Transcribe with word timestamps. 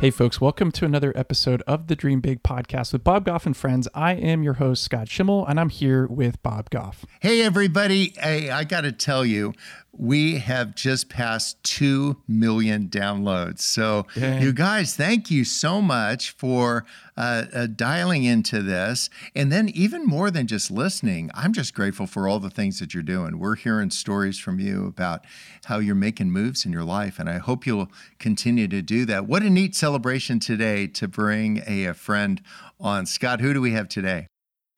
Hey, 0.00 0.10
folks, 0.10 0.40
welcome 0.40 0.72
to 0.72 0.86
another 0.86 1.12
episode 1.14 1.60
of 1.66 1.88
the 1.88 1.94
Dream 1.94 2.22
Big 2.22 2.42
podcast 2.42 2.94
with 2.94 3.04
Bob 3.04 3.26
Goff 3.26 3.44
and 3.44 3.54
friends. 3.54 3.86
I 3.94 4.14
am 4.14 4.42
your 4.42 4.54
host, 4.54 4.82
Scott 4.82 5.10
Schimmel, 5.10 5.44
and 5.44 5.60
I'm 5.60 5.68
here 5.68 6.06
with 6.06 6.42
Bob 6.42 6.70
Goff. 6.70 7.04
Hey, 7.20 7.42
everybody. 7.42 8.14
Hey, 8.18 8.48
I 8.48 8.64
got 8.64 8.80
to 8.80 8.92
tell 8.92 9.26
you, 9.26 9.52
we 9.92 10.38
have 10.38 10.74
just 10.74 11.08
passed 11.08 11.62
2 11.64 12.16
million 12.28 12.88
downloads. 12.88 13.60
So, 13.60 14.06
Dang. 14.14 14.42
you 14.42 14.52
guys, 14.52 14.94
thank 14.94 15.30
you 15.30 15.44
so 15.44 15.82
much 15.82 16.30
for 16.30 16.84
uh, 17.16 17.44
uh, 17.52 17.66
dialing 17.66 18.24
into 18.24 18.62
this. 18.62 19.10
And 19.34 19.50
then, 19.50 19.68
even 19.70 20.04
more 20.06 20.30
than 20.30 20.46
just 20.46 20.70
listening, 20.70 21.30
I'm 21.34 21.52
just 21.52 21.74
grateful 21.74 22.06
for 22.06 22.28
all 22.28 22.38
the 22.38 22.50
things 22.50 22.78
that 22.78 22.94
you're 22.94 23.02
doing. 23.02 23.38
We're 23.38 23.56
hearing 23.56 23.90
stories 23.90 24.38
from 24.38 24.60
you 24.60 24.86
about 24.86 25.24
how 25.64 25.78
you're 25.78 25.94
making 25.94 26.30
moves 26.30 26.64
in 26.64 26.72
your 26.72 26.84
life. 26.84 27.18
And 27.18 27.28
I 27.28 27.38
hope 27.38 27.66
you'll 27.66 27.90
continue 28.18 28.68
to 28.68 28.82
do 28.82 29.04
that. 29.06 29.26
What 29.26 29.42
a 29.42 29.50
neat 29.50 29.74
celebration 29.74 30.38
today 30.38 30.86
to 30.88 31.08
bring 31.08 31.62
a, 31.66 31.86
a 31.86 31.94
friend 31.94 32.40
on. 32.78 33.06
Scott, 33.06 33.40
who 33.40 33.52
do 33.52 33.60
we 33.60 33.72
have 33.72 33.88
today? 33.88 34.26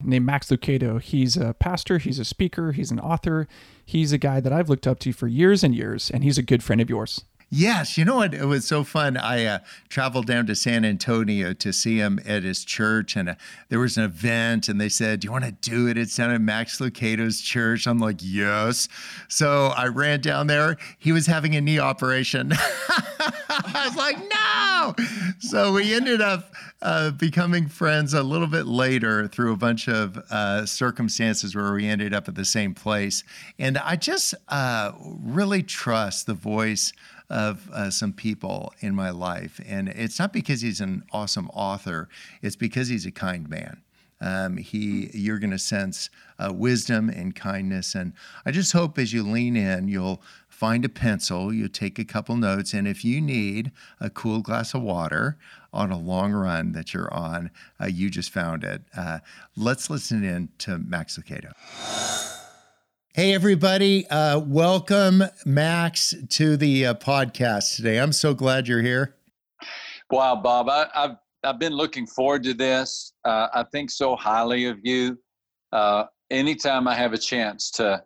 named 0.04 0.26
Max 0.26 0.48
Lucado. 0.48 1.00
He's 1.00 1.36
a 1.36 1.54
pastor, 1.54 1.98
he's 1.98 2.18
a 2.18 2.24
speaker, 2.24 2.72
he's 2.72 2.90
an 2.90 3.00
author. 3.00 3.46
He's 3.92 4.10
a 4.10 4.16
guy 4.16 4.40
that 4.40 4.54
I've 4.54 4.70
looked 4.70 4.86
up 4.86 5.00
to 5.00 5.12
for 5.12 5.28
years 5.28 5.62
and 5.62 5.74
years, 5.74 6.10
and 6.10 6.24
he's 6.24 6.38
a 6.38 6.42
good 6.42 6.62
friend 6.62 6.80
of 6.80 6.88
yours. 6.88 7.26
Yes, 7.54 7.98
you 7.98 8.06
know 8.06 8.16
what? 8.16 8.32
It 8.32 8.46
was 8.46 8.66
so 8.66 8.82
fun. 8.82 9.18
I 9.18 9.44
uh, 9.44 9.58
traveled 9.90 10.24
down 10.24 10.46
to 10.46 10.54
San 10.54 10.86
Antonio 10.86 11.52
to 11.52 11.70
see 11.70 11.98
him 11.98 12.18
at 12.24 12.44
his 12.44 12.64
church, 12.64 13.14
and 13.14 13.28
uh, 13.28 13.34
there 13.68 13.78
was 13.78 13.98
an 13.98 14.04
event, 14.04 14.70
and 14.70 14.80
they 14.80 14.88
said, 14.88 15.20
"Do 15.20 15.26
you 15.26 15.32
want 15.32 15.44
to 15.44 15.52
do 15.52 15.86
it?" 15.86 15.98
It's 15.98 16.16
down 16.16 16.30
at 16.30 16.40
Max 16.40 16.80
Lucado's 16.80 17.42
church. 17.42 17.86
I'm 17.86 17.98
like, 17.98 18.20
"Yes." 18.20 18.88
So 19.28 19.66
I 19.76 19.88
ran 19.88 20.22
down 20.22 20.46
there. 20.46 20.78
He 20.98 21.12
was 21.12 21.26
having 21.26 21.54
a 21.54 21.60
knee 21.60 21.78
operation. 21.78 22.52
I 23.18 23.84
was 23.86 23.96
like, 23.96 24.16
"No!" 24.16 24.94
So 25.40 25.74
we 25.74 25.92
ended 25.92 26.22
up 26.22 26.54
uh, 26.80 27.10
becoming 27.10 27.68
friends 27.68 28.14
a 28.14 28.22
little 28.22 28.46
bit 28.46 28.64
later 28.64 29.28
through 29.28 29.52
a 29.52 29.58
bunch 29.58 29.90
of 29.90 30.16
uh, 30.30 30.64
circumstances 30.64 31.54
where 31.54 31.74
we 31.74 31.86
ended 31.86 32.14
up 32.14 32.28
at 32.28 32.34
the 32.34 32.46
same 32.46 32.72
place, 32.72 33.24
and 33.58 33.76
I 33.76 33.96
just 33.96 34.32
uh, 34.48 34.92
really 35.02 35.62
trust 35.62 36.24
the 36.24 36.32
voice 36.32 36.94
of 37.32 37.68
uh, 37.72 37.90
some 37.90 38.12
people 38.12 38.74
in 38.80 38.94
my 38.94 39.08
life. 39.08 39.58
And 39.66 39.88
it's 39.88 40.18
not 40.18 40.34
because 40.34 40.60
he's 40.60 40.80
an 40.80 41.02
awesome 41.12 41.48
author, 41.54 42.08
it's 42.42 42.56
because 42.56 42.88
he's 42.88 43.06
a 43.06 43.10
kind 43.10 43.48
man. 43.48 43.82
Um, 44.20 44.56
he, 44.56 45.10
you're 45.14 45.40
going 45.40 45.50
to 45.50 45.58
sense 45.58 46.08
uh, 46.38 46.52
wisdom 46.52 47.08
and 47.08 47.34
kindness. 47.34 47.96
And 47.96 48.12
I 48.46 48.52
just 48.52 48.72
hope 48.72 48.96
as 48.98 49.12
you 49.12 49.24
lean 49.24 49.56
in, 49.56 49.88
you'll 49.88 50.22
find 50.48 50.84
a 50.84 50.88
pencil, 50.88 51.52
you'll 51.52 51.68
take 51.68 51.98
a 51.98 52.04
couple 52.04 52.36
notes. 52.36 52.72
And 52.72 52.86
if 52.86 53.04
you 53.04 53.20
need 53.20 53.72
a 53.98 54.10
cool 54.10 54.40
glass 54.40 54.74
of 54.74 54.82
water 54.82 55.38
on 55.72 55.90
a 55.90 55.98
long 55.98 56.32
run 56.32 56.70
that 56.72 56.94
you're 56.94 57.12
on, 57.12 57.50
uh, 57.80 57.86
you 57.86 58.10
just 58.10 58.30
found 58.30 58.62
it. 58.62 58.82
Uh, 58.96 59.18
let's 59.56 59.90
listen 59.90 60.22
in 60.22 60.50
to 60.58 60.78
Max 60.78 61.18
Lucado. 61.18 61.52
Hey, 63.14 63.34
everybody. 63.34 64.06
Uh, 64.06 64.38
welcome, 64.38 65.22
Max, 65.44 66.14
to 66.30 66.56
the 66.56 66.86
uh, 66.86 66.94
podcast 66.94 67.76
today. 67.76 67.98
I'm 67.98 68.10
so 68.10 68.32
glad 68.32 68.66
you're 68.66 68.80
here. 68.80 69.16
Wow, 70.10 70.36
Bob. 70.36 70.70
I, 70.70 70.86
have 70.94 71.18
I've 71.44 71.58
been 71.58 71.74
looking 71.74 72.06
forward 72.06 72.42
to 72.44 72.54
this. 72.54 73.12
Uh, 73.26 73.48
I 73.52 73.64
think 73.64 73.90
so 73.90 74.16
highly 74.16 74.64
of 74.64 74.78
you. 74.82 75.18
Uh, 75.72 76.04
anytime 76.30 76.88
I 76.88 76.94
have 76.94 77.12
a 77.12 77.18
chance 77.18 77.70
to, 77.72 78.02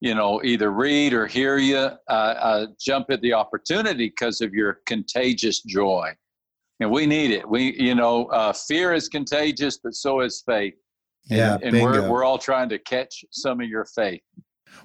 you 0.00 0.14
know, 0.14 0.42
either 0.42 0.70
read 0.70 1.12
or 1.12 1.26
hear 1.26 1.58
you, 1.58 1.90
I 2.08 2.66
jump 2.80 3.10
at 3.10 3.20
the 3.20 3.34
opportunity 3.34 4.06
because 4.08 4.40
of 4.40 4.54
your 4.54 4.80
contagious 4.86 5.60
joy. 5.64 6.14
And 6.80 6.90
we 6.90 7.04
need 7.04 7.30
it. 7.30 7.46
We, 7.46 7.78
you 7.78 7.94
know, 7.94 8.24
uh, 8.28 8.54
fear 8.54 8.94
is 8.94 9.10
contagious, 9.10 9.76
but 9.76 9.92
so 9.92 10.20
is 10.20 10.42
faith. 10.46 10.76
Yeah, 11.28 11.54
and, 11.54 11.74
and 11.74 11.82
we're 11.82 12.08
we're 12.08 12.24
all 12.24 12.38
trying 12.38 12.68
to 12.68 12.78
catch 12.78 13.24
some 13.32 13.60
of 13.60 13.68
your 13.68 13.84
faith. 13.84 14.22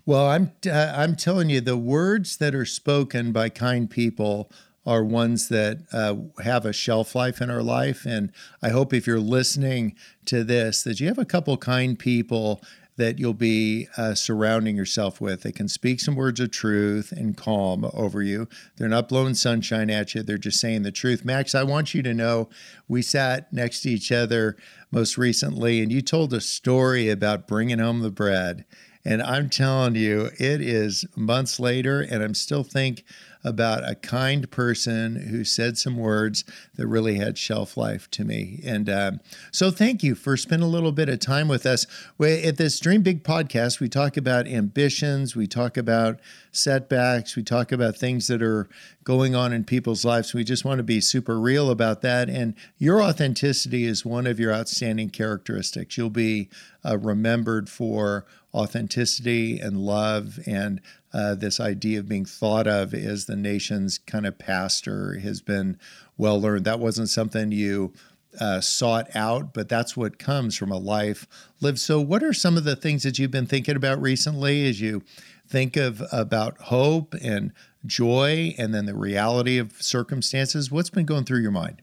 Well, 0.06 0.28
I'm 0.28 0.52
uh, 0.66 0.94
I'm 0.96 1.16
telling 1.16 1.50
you, 1.50 1.62
the 1.62 1.78
words 1.78 2.38
that 2.38 2.56
are 2.56 2.66
spoken 2.66 3.32
by 3.32 3.50
kind 3.50 3.90
people 3.90 4.52
are 4.86 5.04
ones 5.04 5.48
that 5.50 5.80
uh, 5.94 6.16
have 6.44 6.66
a 6.66 6.74
shelf 6.74 7.14
life 7.14 7.40
in 7.42 7.52
our 7.52 7.62
life, 7.62 8.06
and 8.06 8.32
I 8.64 8.70
hope 8.70 8.94
if 8.94 9.06
you're 9.06 9.20
listening 9.20 9.96
to 10.26 10.44
this, 10.44 10.82
that 10.84 11.00
you 11.00 11.08
have 11.08 11.20
a 11.20 11.26
couple 11.26 11.56
kind 11.58 11.98
people 12.00 12.62
that 12.98 13.18
you'll 13.18 13.34
be 13.34 13.88
uh, 13.98 14.14
surrounding 14.14 14.76
yourself 14.76 15.22
with. 15.22 15.42
They 15.42 15.52
can 15.52 15.68
speak 15.68 16.00
some 16.00 16.16
words 16.16 16.40
of 16.40 16.52
truth 16.52 17.12
and 17.12 17.38
calm 17.38 17.90
over 17.94 18.22
you. 18.22 18.48
They're 18.78 18.90
not 18.90 19.10
blowing 19.10 19.34
sunshine 19.34 19.90
at 19.90 20.14
you, 20.14 20.24
they're 20.24 20.38
just 20.38 20.60
saying 20.60 20.84
the 20.84 20.92
truth. 20.92 21.26
Max, 21.26 21.56
I 21.56 21.64
want 21.64 21.94
you 21.94 22.04
to 22.04 22.14
know 22.14 22.50
we 22.88 23.02
sat 23.02 23.52
next 23.54 23.82
to 23.82 23.90
each 23.90 24.12
other 24.12 24.58
most 24.92 25.18
recently, 25.18 25.82
and 25.82 25.92
you 25.92 26.02
told 26.02 26.34
a 26.34 26.42
story 26.42 27.10
about 27.10 27.48
bringing 27.48 27.80
home 27.80 28.02
the 28.02 28.12
bread. 28.12 28.66
And 29.04 29.22
I'm 29.22 29.50
telling 29.50 29.96
you, 29.96 30.30
it 30.38 30.62
is 30.62 31.06
months 31.16 31.60
later, 31.60 32.02
and 32.02 32.24
I'm 32.24 32.36
still 32.36 32.64
think 32.64 33.04
about 33.44 33.88
a 33.90 33.96
kind 33.96 34.50
person 34.52 35.16
who 35.16 35.44
said 35.44 35.78
some 35.78 35.98
words 35.98 36.44
that 36.76 36.88
really 36.88 37.16
had 37.16 37.38
shelf 37.38 37.76
life 37.76 38.10
to 38.12 38.24
me. 38.24 38.60
And 38.64 38.90
uh, 38.90 39.12
so, 39.52 39.72
thank 39.72 40.04
you 40.04 40.16
for 40.16 40.38
spending 40.38 40.68
a 40.68 40.72
little 40.72 40.92
bit 40.92 41.10
of 41.10 41.20
time 41.20 41.48
with 41.48 41.66
us. 41.66 41.88
We, 42.18 42.44
at 42.44 42.58
this 42.58 42.80
Dream 42.80 43.02
Big 43.02 43.24
podcast, 43.24 43.80
we 43.80 43.90
talk 43.90 44.18
about 44.18 44.48
ambitions, 44.48 45.36
we 45.36 45.48
talk 45.48 45.78
about 45.78 46.20
setbacks, 46.52 47.36
we 47.36 47.44
talk 47.44 47.72
about 47.72 47.96
things 47.96 48.28
that 48.28 48.44
are 48.44 48.68
going 49.04 49.34
on 49.34 49.54
in 49.54 49.64
people's 49.64 50.06
lives. 50.06 50.34
We 50.34 50.44
just 50.44 50.64
want 50.64 50.78
to 50.78 50.84
be 50.84 51.02
super 51.02 51.40
real 51.40 51.72
about 51.72 52.02
that. 52.02 52.30
And 52.30 52.54
your 52.78 53.02
authenticity 53.02 53.86
is 53.86 54.06
one 54.06 54.28
of 54.28 54.40
your 54.40 54.54
outstanding 54.54 55.10
characteristics. 55.10 55.98
You'll 55.98 56.12
be 56.12 56.50
uh, 56.86 56.98
remembered 57.00 57.70
for 57.70 58.26
authenticity 58.54 59.60
and 59.60 59.78
love 59.78 60.40
and 60.46 60.82
uh, 61.14 61.36
this 61.36 61.60
idea 61.60 62.00
of 62.00 62.08
being 62.08 62.26
thought 62.26 62.68
of 62.68 62.94
as 62.94 63.26
the 63.26 63.36
nation's 63.36 63.98
kind 63.98 64.26
of 64.26 64.38
pastor 64.38 65.20
has 65.20 65.42
been 65.42 65.78
well 66.18 66.40
learned. 66.40 66.66
That 66.66 66.80
wasn't 66.80 67.10
something 67.10 67.52
you 67.52 67.94
uh, 68.40 68.62
sought 68.62 69.14
out, 69.16 69.54
but 69.54 69.68
that's 69.68 69.98
what 69.98 70.18
comes 70.18 70.56
from 70.58 70.72
a 70.72 70.78
life 70.78 71.28
lived. 71.60 71.80
So, 71.80 72.00
what 72.00 72.24
are 72.24 72.34
some 72.34 72.58
of 72.58 72.64
the 72.64 72.76
things 72.76 73.04
that 73.04 73.20
you've 73.20 73.32
been 73.32 73.46
thinking 73.46 73.76
about 73.76 74.02
recently 74.02 74.68
as 74.68 74.80
you 74.80 75.04
think 75.48 75.76
of 75.76 76.02
about 76.12 76.58
hope 76.60 77.14
and 77.22 77.52
joy, 77.86 78.56
and 78.58 78.74
then 78.74 78.86
the 78.86 78.96
reality 78.96 79.58
of 79.58 79.82
circumstances? 79.82 80.72
What's 80.72 80.90
been 80.90 81.06
going 81.06 81.26
through 81.26 81.42
your 81.42 81.52
mind? 81.52 81.82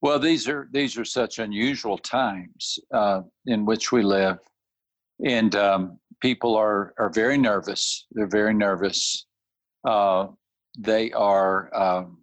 Well, 0.00 0.18
these 0.18 0.48
are 0.48 0.68
these 0.70 0.98
are 0.98 1.04
such 1.04 1.38
unusual 1.38 1.98
times 1.98 2.78
uh, 2.92 3.22
in 3.46 3.64
which 3.64 3.90
we 3.90 4.02
live, 4.02 4.38
and 5.24 5.54
um, 5.56 5.98
people 6.20 6.56
are 6.56 6.94
are 6.98 7.10
very 7.10 7.38
nervous. 7.38 8.06
They're 8.12 8.26
very 8.26 8.54
nervous. 8.54 9.26
Uh, 9.86 10.28
they 10.78 11.12
are 11.12 11.74
um, 11.74 12.18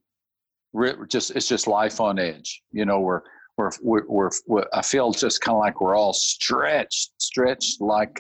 just 1.08 1.32
it's 1.32 1.48
just 1.48 1.68
life 1.68 2.00
on 2.02 2.20
edge. 2.20 2.62
You 2.72 2.86
know, 2.86 3.00
we're 3.00 3.22
we're 3.58 3.72
we're, 3.82 4.08
we're, 4.08 4.30
we're 4.48 4.66
I 4.74 4.82
feel 4.82 5.12
just 5.12 5.42
kind 5.42 5.56
of 5.56 5.60
like 5.60 5.82
we're 5.82 5.96
all 5.96 6.14
stretched, 6.14 7.12
stretched 7.18 7.82
like 7.82 8.20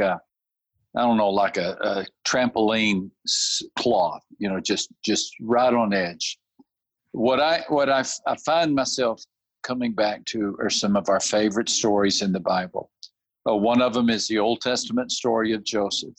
I 0.95 1.03
don't 1.03 1.17
know, 1.17 1.29
like 1.29 1.57
a, 1.57 1.77
a 1.81 2.05
trampoline 2.27 3.09
cloth. 3.77 4.23
You 4.37 4.49
know, 4.49 4.59
just 4.59 4.89
just 5.03 5.33
right 5.41 5.73
on 5.73 5.93
edge. 5.93 6.37
What 7.13 7.39
I 7.39 7.63
what 7.69 7.89
I, 7.89 8.03
I 8.27 8.35
find 8.45 8.75
myself 8.75 9.21
coming 9.63 9.93
back 9.93 10.25
to 10.25 10.57
are 10.59 10.69
some 10.69 10.95
of 10.95 11.09
our 11.09 11.19
favorite 11.19 11.69
stories 11.69 12.21
in 12.21 12.31
the 12.31 12.39
Bible. 12.39 12.89
Uh, 13.49 13.55
one 13.55 13.81
of 13.81 13.93
them 13.93 14.09
is 14.09 14.27
the 14.27 14.39
Old 14.39 14.61
Testament 14.61 15.11
story 15.11 15.53
of 15.53 15.63
Joseph 15.63 16.17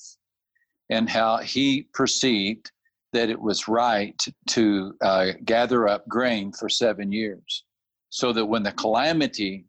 and 0.90 1.08
how 1.08 1.38
he 1.38 1.88
perceived 1.94 2.70
that 3.12 3.30
it 3.30 3.40
was 3.40 3.69
right 3.69 4.20
to 4.48 4.94
uh, 5.02 5.32
gather 5.44 5.86
up 5.86 6.06
grain 6.08 6.52
for 6.52 6.69
seven 6.69 7.12
years 7.12 7.64
so 8.10 8.32
that 8.32 8.44
when 8.44 8.62
the 8.62 8.72
calamity 8.72 9.64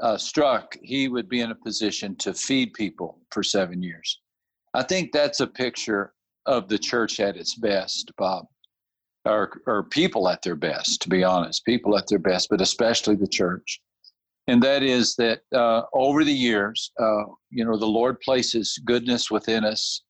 uh, 0.00 0.16
struck, 0.16 0.76
he 0.82 1.08
would 1.08 1.28
be 1.28 1.40
in 1.40 1.50
a 1.50 1.54
position 1.54 2.16
to 2.16 2.34
feed 2.34 2.72
people 2.74 3.18
for 3.30 3.42
seven 3.42 3.82
years. 3.82 4.20
I 4.74 4.82
think 4.82 5.12
that's 5.12 5.40
a 5.40 5.46
picture 5.46 6.12
of 6.46 6.68
the 6.68 6.78
church 6.78 7.20
at 7.20 7.36
its 7.36 7.54
best, 7.54 8.10
Bob, 8.16 8.46
or, 9.24 9.60
or 9.66 9.84
people 9.84 10.28
at 10.28 10.42
their 10.42 10.56
best, 10.56 11.02
to 11.02 11.08
be 11.08 11.22
honest, 11.22 11.64
people 11.64 11.96
at 11.96 12.08
their 12.08 12.18
best, 12.18 12.48
but 12.50 12.60
especially 12.60 13.14
the 13.14 13.26
church 13.26 13.80
and 14.48 14.62
that 14.62 14.82
is 14.82 15.14
that 15.16 15.40
uh, 15.54 15.82
over 15.92 16.24
the 16.24 16.32
years, 16.32 16.90
uh, 17.00 17.24
you 17.50 17.64
know, 17.64 17.78
the 17.78 17.86
Lord 17.86 18.20
places 18.20 18.78
goodness 18.84 19.30
within 19.30 19.64
us, 19.64 20.02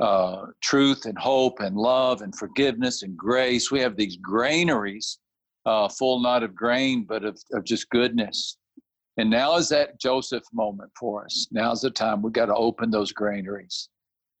uh, 0.00 0.46
truth 0.62 1.04
and 1.04 1.18
hope 1.18 1.60
and 1.60 1.76
love 1.76 2.22
and 2.22 2.34
forgiveness 2.34 3.02
and 3.02 3.16
grace. 3.16 3.70
We 3.70 3.80
have 3.80 3.96
these 3.96 4.16
granaries, 4.16 5.18
uh, 5.66 5.88
full 5.88 6.20
not 6.20 6.42
of 6.42 6.54
grain, 6.54 7.04
but 7.04 7.24
of, 7.24 7.38
of 7.52 7.64
just 7.64 7.88
goodness. 7.90 8.56
And 9.18 9.30
now 9.30 9.56
is 9.56 9.68
that 9.70 10.00
Joseph 10.00 10.44
moment 10.52 10.90
for 10.98 11.24
us. 11.24 11.48
Now's 11.50 11.80
the 11.80 11.90
time 11.90 12.22
we've 12.22 12.32
got 12.32 12.46
to 12.46 12.54
open 12.54 12.90
those 12.90 13.12
granaries 13.12 13.88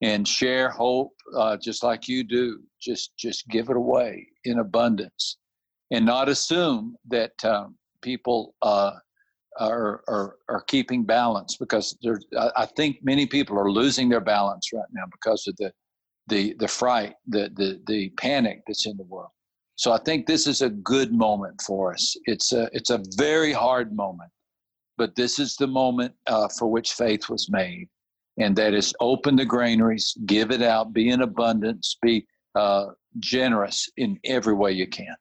and 0.02 0.28
share 0.28 0.68
hope, 0.68 1.12
uh, 1.34 1.56
just 1.56 1.82
like 1.82 2.08
you 2.08 2.22
do. 2.22 2.60
Just 2.80 3.16
just 3.16 3.48
give 3.48 3.70
it 3.70 3.76
away 3.76 4.26
in 4.44 4.58
abundance 4.58 5.38
and 5.90 6.04
not 6.04 6.28
assume 6.28 6.94
that 7.08 7.32
um, 7.44 7.76
people 8.02 8.54
uh, 8.60 8.92
are, 9.58 10.02
are 10.08 10.36
are 10.48 10.62
keeping 10.62 11.04
balance 11.04 11.56
because 11.56 11.96
I 12.56 12.66
think 12.76 12.98
many 13.02 13.26
people 13.26 13.58
are 13.58 13.70
losing 13.70 14.08
their 14.08 14.20
balance 14.20 14.72
right 14.72 14.90
now 14.92 15.04
because 15.10 15.46
of 15.46 15.56
the 15.56 15.72
the 16.28 16.54
the 16.58 16.68
fright 16.68 17.14
the 17.26 17.50
the 17.54 17.80
the 17.86 18.10
panic 18.10 18.62
that's 18.66 18.86
in 18.86 18.96
the 18.96 19.04
world. 19.04 19.30
So 19.78 19.92
i 19.92 19.98
think 19.98 20.26
this 20.26 20.46
is 20.46 20.62
a 20.62 20.70
good 20.70 21.12
moment 21.12 21.60
for 21.60 21.92
us. 21.92 22.16
It's 22.24 22.52
a 22.52 22.68
it's 22.72 22.90
a 22.90 23.02
very 23.16 23.52
hard 23.52 23.94
moment 23.94 24.30
but 24.96 25.14
this 25.14 25.38
is 25.38 25.56
the 25.56 25.66
moment 25.66 26.14
uh, 26.26 26.48
for 26.48 26.68
which 26.68 26.92
faith 26.92 27.28
was 27.28 27.50
made. 27.50 27.88
And 28.38 28.54
that 28.56 28.74
is 28.74 28.94
open 29.00 29.36
the 29.36 29.44
granaries 29.44 30.14
give 30.26 30.50
it 30.50 30.62
out 30.62 30.92
be 30.92 31.08
in 31.08 31.22
abundance 31.22 31.96
be 32.02 32.26
uh, 32.54 32.88
generous 33.18 33.88
in 33.96 34.18
every 34.24 34.52
way 34.52 34.72
you 34.72 34.86
can 34.86 35.14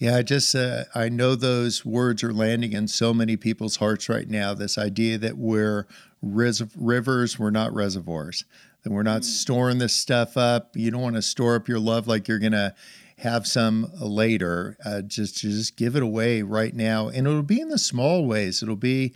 yeah, 0.00 0.16
I 0.16 0.22
just 0.22 0.54
uh, 0.54 0.84
I 0.94 1.10
know 1.10 1.34
those 1.34 1.84
words 1.84 2.24
are 2.24 2.32
landing 2.32 2.72
in 2.72 2.88
so 2.88 3.12
many 3.12 3.36
people's 3.36 3.76
hearts 3.76 4.08
right 4.08 4.26
now. 4.26 4.54
This 4.54 4.78
idea 4.78 5.18
that 5.18 5.36
we're 5.36 5.86
res- 6.22 6.62
rivers, 6.74 7.38
we're 7.38 7.50
not 7.50 7.74
reservoirs. 7.74 8.46
That 8.82 8.92
we're 8.92 9.02
not 9.02 9.20
mm. 9.20 9.26
storing 9.26 9.76
this 9.76 9.92
stuff 9.94 10.38
up. 10.38 10.74
You 10.74 10.90
don't 10.90 11.02
want 11.02 11.16
to 11.16 11.22
store 11.22 11.54
up 11.54 11.68
your 11.68 11.78
love 11.78 12.08
like 12.08 12.28
you're 12.28 12.38
gonna 12.38 12.74
have 13.18 13.46
some 13.46 13.92
later. 14.00 14.78
Uh, 14.82 15.02
just 15.02 15.36
just 15.36 15.76
give 15.76 15.94
it 15.96 16.02
away 16.02 16.40
right 16.40 16.74
now, 16.74 17.08
and 17.08 17.26
it'll 17.26 17.42
be 17.42 17.60
in 17.60 17.68
the 17.68 17.78
small 17.78 18.24
ways. 18.24 18.62
It'll 18.62 18.76
be 18.76 19.12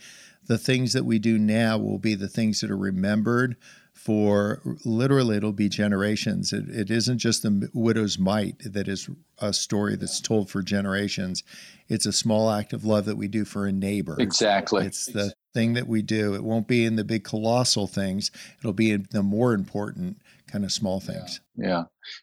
the 0.47 0.59
things 0.59 0.93
that 0.93 1.07
we 1.07 1.19
do 1.19 1.39
now 1.39 1.79
will 1.79 1.99
be 1.99 2.15
the 2.15 2.29
things 2.29 2.61
that 2.61 2.71
are 2.71 2.77
remembered 2.77 3.57
for 4.05 4.61
literally 4.85 5.39
it'll 5.39 5.53
be 5.53 5.71
generations. 5.71 6.53
It, 6.53 6.69
it 6.69 6.91
isn't 6.91 7.19
just 7.19 7.43
the 7.43 7.71
widow's 7.73 8.19
mite 8.19 8.57
that 8.65 8.87
is 8.87 9.09
a 9.39 9.51
story 9.55 9.97
that's 9.97 10.21
told 10.21 10.51
for 10.51 10.61
generations. 10.61 11.43
It's 11.89 12.05
a 12.05 12.13
small 12.13 12.51
act 12.51 12.75
of 12.75 12.85
love 12.85 13.07
that 13.07 13.17
we 13.17 13.29
do 13.29 13.47
for 13.47 13.67
a 13.67 13.73
neighbor. 13.73 14.17
Exactly. 14.19 14.85
It's 14.85 15.07
the 15.07 15.33
thing 15.55 15.73
that 15.75 15.89
we 15.89 16.03
do. 16.03 16.35
It 16.35 16.45
won't 16.45 16.69
be 16.69 16.85
in 16.85 16.97
the 16.97 17.05
big 17.05 17.25
colossal 17.25 17.87
things. 17.87 18.31
It'll 18.59 18.75
be 18.75 18.91
in 18.91 19.09
the 19.11 19.23
more 19.23 19.55
important 19.55 20.19
kind 20.49 20.67
of 20.67 20.73
small 20.73 21.01
things. 21.01 21.41
Yeah. 21.57 21.67
yeah. 21.69 21.83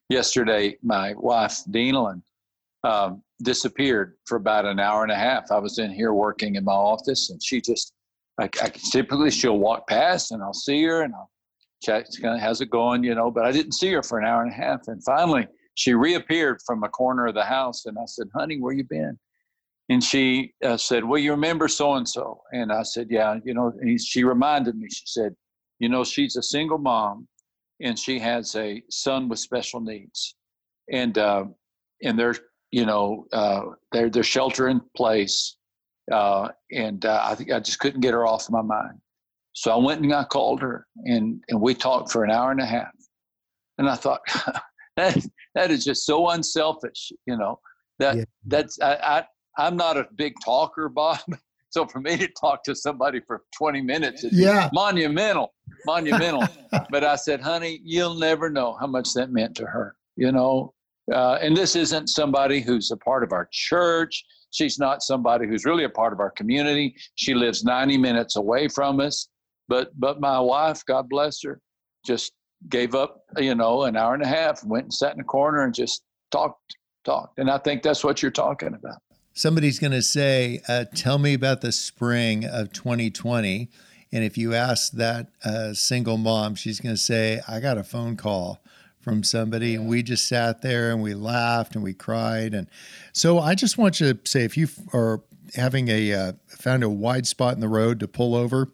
Yesterday, 0.10 0.77
my 0.84 1.16
wife, 1.16 1.62
Denalyn, 1.72 2.22
um, 2.84 3.24
disappeared 3.42 4.18
for 4.25 4.36
about 4.36 4.66
an 4.66 4.80
hour 4.80 5.01
and 5.01 5.12
a 5.12 5.16
half. 5.18 5.51
I 5.51 5.57
was 5.57 5.80
in 5.80 5.92
here 5.92 6.13
working 6.13 6.56
in 6.56 6.63
my 6.63 6.74
office 6.74 7.31
and 7.31 7.42
she 7.42 7.60
just, 7.60 7.92
I, 8.39 8.50
I 8.62 8.69
typically 8.92 9.31
she'll 9.31 9.57
walk 9.57 9.88
past 9.88 10.31
and 10.31 10.44
I'll 10.44 10.54
see 10.54 10.84
her 10.84 11.01
and 11.01 11.16
I'll 11.16 11.31
check, 11.81 12.06
kind 12.22 12.36
of, 12.36 12.42
how's 12.42 12.62
it 12.62 12.69
going, 12.69 13.04
you 13.04 13.16
know, 13.16 13.31
but 13.31 13.45
I 13.45 13.51
didn't 13.51 13.74
see 13.74 13.92
her 13.94 14.04
for 14.04 14.19
an 14.19 14.25
hour 14.25 14.44
and 14.44 14.51
a 14.51 14.56
half. 14.56 14.88
And 14.88 15.04
finally, 15.04 15.48
she 15.75 15.94
reappeared 15.94 16.62
from 16.66 16.83
a 16.83 16.89
corner 16.89 17.28
of 17.28 17.36
the 17.36 17.44
house. 17.44 17.86
And 17.86 17.98
I 17.98 18.06
said, 18.06 18.28
honey, 18.36 18.60
where 18.60 18.74
you 18.74 18.83
been? 18.83 19.18
And 19.89 20.04
she 20.04 20.54
uh, 20.63 20.78
said, 20.78 21.04
well, 21.04 21.19
you 21.19 21.31
remember 21.31 21.68
so-and-so? 21.68 22.42
And 22.54 22.72
I 22.72 22.83
said, 22.83 23.07
yeah, 23.10 23.39
you 23.44 23.54
know, 23.54 23.74
and 23.81 24.00
she 24.00 24.24
reminded 24.24 24.78
me, 24.78 24.88
she 24.89 25.04
said, 25.06 25.36
you 25.80 25.89
know, 25.89 26.04
she's 26.04 26.36
a 26.36 26.44
single 26.44 26.78
mom 26.78 27.28
and 27.81 27.98
she 27.98 28.19
has 28.19 28.56
a 28.56 28.84
son 28.89 29.27
with 29.27 29.39
special 29.39 29.81
needs. 29.81 30.36
And, 30.92 31.18
uh, 31.18 31.45
and 32.04 32.18
they're, 32.18 32.36
you 32.69 32.86
know, 32.86 33.25
uh, 33.34 33.62
they're, 33.92 34.10
they're 34.10 34.24
shelter 34.24 34.69
in 34.69 34.81
place. 34.95 35.57
Uh, 36.12 36.50
and 36.72 37.06
uh, 37.06 37.22
I 37.24 37.36
think 37.36 37.51
I 37.51 37.60
just 37.60 37.80
couldn't 37.80 38.01
get 38.01 38.13
her 38.13 38.25
off 38.25 38.50
my 38.50 38.62
mind. 38.62 39.00
So 39.53 39.71
I 39.71 39.75
went 39.75 40.01
and 40.01 40.13
I 40.13 40.24
called 40.24 40.62
her 40.62 40.88
and, 41.06 41.44
and 41.50 41.62
we 41.62 41.74
talked 41.75 42.12
for 42.12 42.24
an 42.24 42.31
hour 42.31 42.51
and 42.51 42.62
a 42.62 42.65
half. 42.65 42.92
And 43.77 43.89
I 43.89 43.95
thought, 43.95 44.21
that, 44.95 45.18
that 45.56 45.71
is 45.71 45.83
just 45.83 46.06
so 46.06 46.30
unselfish, 46.30 47.12
you 47.25 47.38
know, 47.38 47.59
that 48.00 48.18
yeah. 48.18 48.24
that's, 48.45 48.80
I, 48.81 48.94
I, 48.95 49.25
I'm 49.57 49.75
not 49.75 49.98
a 49.98 50.07
big 50.15 50.36
talker, 50.44 50.89
Bob. 50.89 51.19
So 51.71 51.86
for 51.86 52.01
me 52.01 52.18
to 52.18 52.27
talk 52.27 52.63
to 52.65 52.75
somebody 52.75 53.21
for 53.25 53.44
20 53.57 53.81
minutes 53.81 54.25
is 54.25 54.38
yeah. 54.38 54.69
monumental, 54.74 55.53
monumental. 55.86 56.45
but 56.89 57.06
I 57.06 57.15
said, 57.15 57.39
honey, 57.39 57.80
you'll 57.86 58.15
never 58.15 58.50
know 58.50 58.75
how 58.77 58.88
much 58.88 59.13
that 59.13 59.31
meant 59.31 59.56
to 59.56 59.65
her, 59.65 59.95
you 60.18 60.33
know. 60.33 60.74
Uh, 61.12 61.38
and 61.42 61.56
this 61.56 61.77
isn't 61.77 62.09
somebody 62.09 62.59
who's 62.59 62.92
a 62.92 62.98
part 62.98 63.24
of 63.24 63.31
our 63.31 63.48
church. 63.51 64.21
She's 64.51 64.80
not 64.80 65.01
somebody 65.01 65.48
who's 65.48 65.63
really 65.63 65.86
a 65.86 65.89
part 65.89 66.12
of 66.12 66.19
our 66.19 66.31
community. 66.31 66.94
She 67.15 67.33
lives 67.33 67.63
90 67.63 67.98
minutes 67.98 68.36
away 68.36 68.68
from 68.68 69.00
us. 69.00 69.30
But 69.72 69.98
but 69.98 70.20
my 70.20 70.38
wife, 70.38 70.84
God 70.86 71.08
bless 71.08 71.42
her, 71.44 71.62
just 72.06 72.34
gave 72.68 72.94
up, 72.94 73.24
you 73.38 73.56
know, 73.56 73.84
an 73.84 73.96
hour 73.96 74.14
and 74.14 74.22
a 74.22 74.28
half, 74.28 74.66
went 74.66 74.84
and 74.84 74.94
sat 74.94 75.14
in 75.14 75.22
a 75.22 75.24
corner 75.24 75.64
and 75.64 75.74
just 75.74 76.02
talked, 76.30 76.76
talked. 77.06 77.40
And 77.40 77.50
I 77.50 77.58
think 77.58 77.82
that's 77.82 78.04
what 78.04 78.22
you're 78.22 78.32
talking 78.32 78.74
about. 78.74 78.98
Somebody's 79.32 79.80
going 79.80 79.94
to 79.94 80.02
say, 80.02 80.62
uh, 80.68 80.84
"Tell 80.94 81.20
me 81.20 81.34
about 81.34 81.62
the 81.62 81.72
spring 81.72 82.44
of 82.44 82.74
2020." 82.74 83.70
And 84.12 84.26
if 84.26 84.38
you 84.38 84.54
ask 84.54 84.92
that 84.92 85.28
uh, 85.46 85.74
single 85.74 86.18
mom, 86.18 86.56
she's 86.56 86.82
going 86.82 86.94
to 86.94 87.02
say, 87.02 87.40
"I 87.48 87.62
got 87.62 87.78
a 87.78 87.84
phone 87.86 88.18
call." 88.18 88.62
from 89.00 89.24
somebody 89.24 89.74
and 89.74 89.88
we 89.88 90.04
just 90.04 90.28
sat 90.28 90.62
there 90.62 90.92
and 90.92 91.02
we 91.02 91.16
laughed 91.16 91.74
and 91.74 91.84
we 91.84 91.92
cried 91.92 92.54
and 92.54 92.68
so 93.14 93.40
i 93.40 93.56
just 93.56 93.76
want 93.76 94.00
you 94.00 94.14
to 94.14 94.30
say 94.30 94.44
if 94.44 94.56
you 94.56 94.68
are 94.94 95.24
having 95.56 95.88
a 95.88 96.14
uh, 96.14 96.34
found 96.48 96.84
a 96.84 96.90
wide 96.90 97.26
spot 97.26 97.56
in 97.56 97.62
the 97.62 97.68
road 97.68 98.00
to 98.00 98.08
pull 98.08 98.36
over 98.36 98.68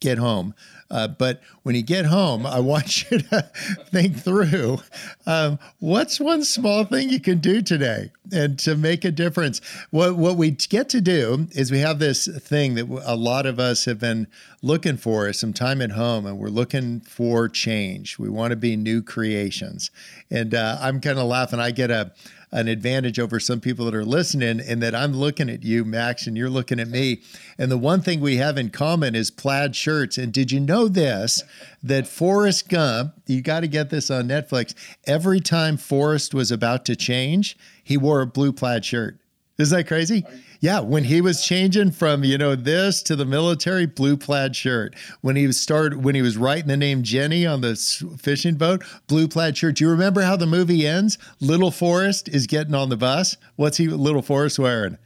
get 0.00 0.18
home. 0.18 0.54
Uh, 0.90 1.06
but 1.06 1.42
when 1.64 1.74
you 1.74 1.82
get 1.82 2.06
home, 2.06 2.46
I 2.46 2.60
want 2.60 3.10
you 3.10 3.18
to 3.18 3.42
think 3.90 4.16
through 4.16 4.78
um, 5.26 5.58
what's 5.80 6.18
one 6.18 6.44
small 6.44 6.84
thing 6.84 7.10
you 7.10 7.20
can 7.20 7.38
do 7.38 7.60
today 7.60 8.10
and 8.32 8.58
to 8.60 8.74
make 8.74 9.04
a 9.04 9.10
difference. 9.10 9.60
What 9.90 10.16
what 10.16 10.36
we 10.36 10.52
get 10.52 10.88
to 10.90 11.00
do 11.00 11.48
is 11.52 11.70
we 11.70 11.80
have 11.80 11.98
this 11.98 12.26
thing 12.26 12.74
that 12.76 13.02
a 13.04 13.16
lot 13.16 13.46
of 13.46 13.58
us 13.58 13.84
have 13.84 13.98
been 13.98 14.28
looking 14.62 14.96
for 14.96 15.32
some 15.32 15.52
time 15.52 15.82
at 15.82 15.92
home, 15.92 16.26
and 16.26 16.38
we're 16.38 16.48
looking 16.48 17.00
for 17.00 17.48
change. 17.48 18.18
We 18.18 18.28
want 18.28 18.52
to 18.52 18.56
be 18.56 18.76
new 18.76 19.02
creations, 19.02 19.90
and 20.30 20.54
uh, 20.54 20.78
I'm 20.80 21.00
kind 21.00 21.18
of 21.18 21.26
laughing. 21.26 21.60
I 21.60 21.70
get 21.70 21.90
a 21.90 22.12
an 22.50 22.68
advantage 22.68 23.18
over 23.18 23.38
some 23.38 23.60
people 23.60 23.84
that 23.84 23.94
are 23.94 24.04
listening 24.04 24.60
and 24.60 24.82
that 24.82 24.94
I'm 24.94 25.12
looking 25.12 25.50
at 25.50 25.62
you, 25.62 25.84
Max, 25.84 26.26
and 26.26 26.36
you're 26.36 26.50
looking 26.50 26.80
at 26.80 26.88
me. 26.88 27.22
And 27.58 27.70
the 27.70 27.78
one 27.78 28.00
thing 28.00 28.20
we 28.20 28.36
have 28.36 28.56
in 28.56 28.70
common 28.70 29.14
is 29.14 29.30
plaid 29.30 29.76
shirts. 29.76 30.16
And 30.18 30.32
did 30.32 30.50
you 30.50 30.60
know 30.60 30.88
this? 30.88 31.42
That 31.82 32.06
Forrest 32.06 32.68
Gump, 32.68 33.14
you 33.26 33.42
got 33.42 33.60
to 33.60 33.68
get 33.68 33.90
this 33.90 34.10
on 34.10 34.28
Netflix. 34.28 34.74
Every 35.06 35.40
time 35.40 35.76
Forrest 35.76 36.34
was 36.34 36.50
about 36.50 36.84
to 36.86 36.96
change, 36.96 37.56
he 37.84 37.96
wore 37.96 38.20
a 38.20 38.26
blue 38.26 38.52
plaid 38.52 38.84
shirt. 38.84 39.18
Isn't 39.58 39.76
that 39.76 39.88
crazy? 39.88 40.24
Yeah, 40.60 40.80
when 40.80 41.02
he 41.02 41.20
was 41.20 41.44
changing 41.44 41.90
from 41.90 42.22
you 42.22 42.38
know 42.38 42.54
this 42.54 43.02
to 43.04 43.16
the 43.16 43.24
military 43.24 43.86
blue 43.86 44.16
plaid 44.16 44.54
shirt, 44.54 44.94
when 45.20 45.34
he 45.34 45.48
was 45.48 45.60
started 45.60 46.04
when 46.04 46.14
he 46.14 46.22
was 46.22 46.36
writing 46.36 46.68
the 46.68 46.76
name 46.76 47.02
Jenny 47.02 47.44
on 47.44 47.60
the 47.60 47.74
fishing 48.20 48.54
boat, 48.54 48.84
blue 49.08 49.26
plaid 49.26 49.56
shirt. 49.56 49.76
Do 49.76 49.84
you 49.84 49.90
remember 49.90 50.22
how 50.22 50.36
the 50.36 50.46
movie 50.46 50.86
ends? 50.86 51.18
Little 51.40 51.72
Forrest 51.72 52.28
is 52.28 52.46
getting 52.46 52.74
on 52.74 52.88
the 52.88 52.96
bus. 52.96 53.36
What's 53.56 53.76
he 53.76 53.88
Little 53.88 54.22
Forrest 54.22 54.60
wearing? 54.60 54.96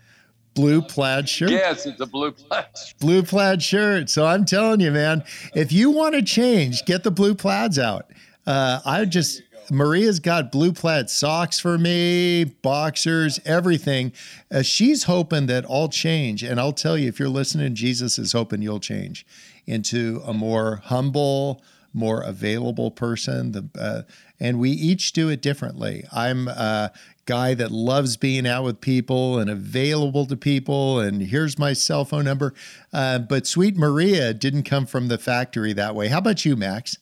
Blue 0.54 0.82
plaid 0.82 1.30
shirt. 1.30 1.50
Yes, 1.50 1.86
it's 1.86 2.00
a 2.00 2.06
blue 2.06 2.32
plaid. 2.32 2.66
Shirt. 2.76 2.98
Blue 3.00 3.22
plaid 3.22 3.62
shirt. 3.62 4.10
So 4.10 4.26
I'm 4.26 4.44
telling 4.44 4.80
you, 4.80 4.90
man, 4.90 5.24
if 5.54 5.72
you 5.72 5.90
want 5.90 6.14
to 6.14 6.20
change, 6.22 6.84
get 6.84 7.04
the 7.04 7.10
blue 7.10 7.34
plaids 7.34 7.78
out. 7.78 8.10
Uh, 8.46 8.80
I 8.84 9.06
just 9.06 9.42
Maria's 9.70 10.20
got 10.20 10.52
blue 10.52 10.72
plaid 10.72 11.08
socks 11.10 11.58
for 11.58 11.78
me, 11.78 12.44
boxers, 12.44 13.40
everything. 13.44 14.12
Uh, 14.50 14.62
she's 14.62 15.04
hoping 15.04 15.46
that 15.46 15.64
I'll 15.68 15.88
change. 15.88 16.42
And 16.42 16.58
I'll 16.60 16.72
tell 16.72 16.98
you, 16.98 17.08
if 17.08 17.18
you're 17.18 17.28
listening, 17.28 17.74
Jesus 17.74 18.18
is 18.18 18.32
hoping 18.32 18.62
you'll 18.62 18.80
change 18.80 19.26
into 19.66 20.22
a 20.26 20.34
more 20.34 20.76
humble, 20.84 21.62
more 21.94 22.22
available 22.22 22.90
person. 22.90 23.52
The, 23.52 23.68
uh, 23.78 24.02
and 24.40 24.58
we 24.58 24.70
each 24.70 25.12
do 25.12 25.28
it 25.28 25.40
differently. 25.40 26.04
I'm 26.12 26.48
a 26.48 26.92
guy 27.26 27.54
that 27.54 27.70
loves 27.70 28.16
being 28.16 28.46
out 28.46 28.64
with 28.64 28.80
people 28.80 29.38
and 29.38 29.48
available 29.48 30.26
to 30.26 30.36
people. 30.36 30.98
And 30.98 31.22
here's 31.22 31.58
my 31.58 31.72
cell 31.72 32.04
phone 32.04 32.24
number. 32.24 32.52
Uh, 32.92 33.20
but 33.20 33.46
sweet 33.46 33.76
Maria 33.76 34.34
didn't 34.34 34.64
come 34.64 34.86
from 34.86 35.08
the 35.08 35.18
factory 35.18 35.72
that 35.74 35.94
way. 35.94 36.08
How 36.08 36.18
about 36.18 36.44
you, 36.44 36.56
Max? 36.56 36.98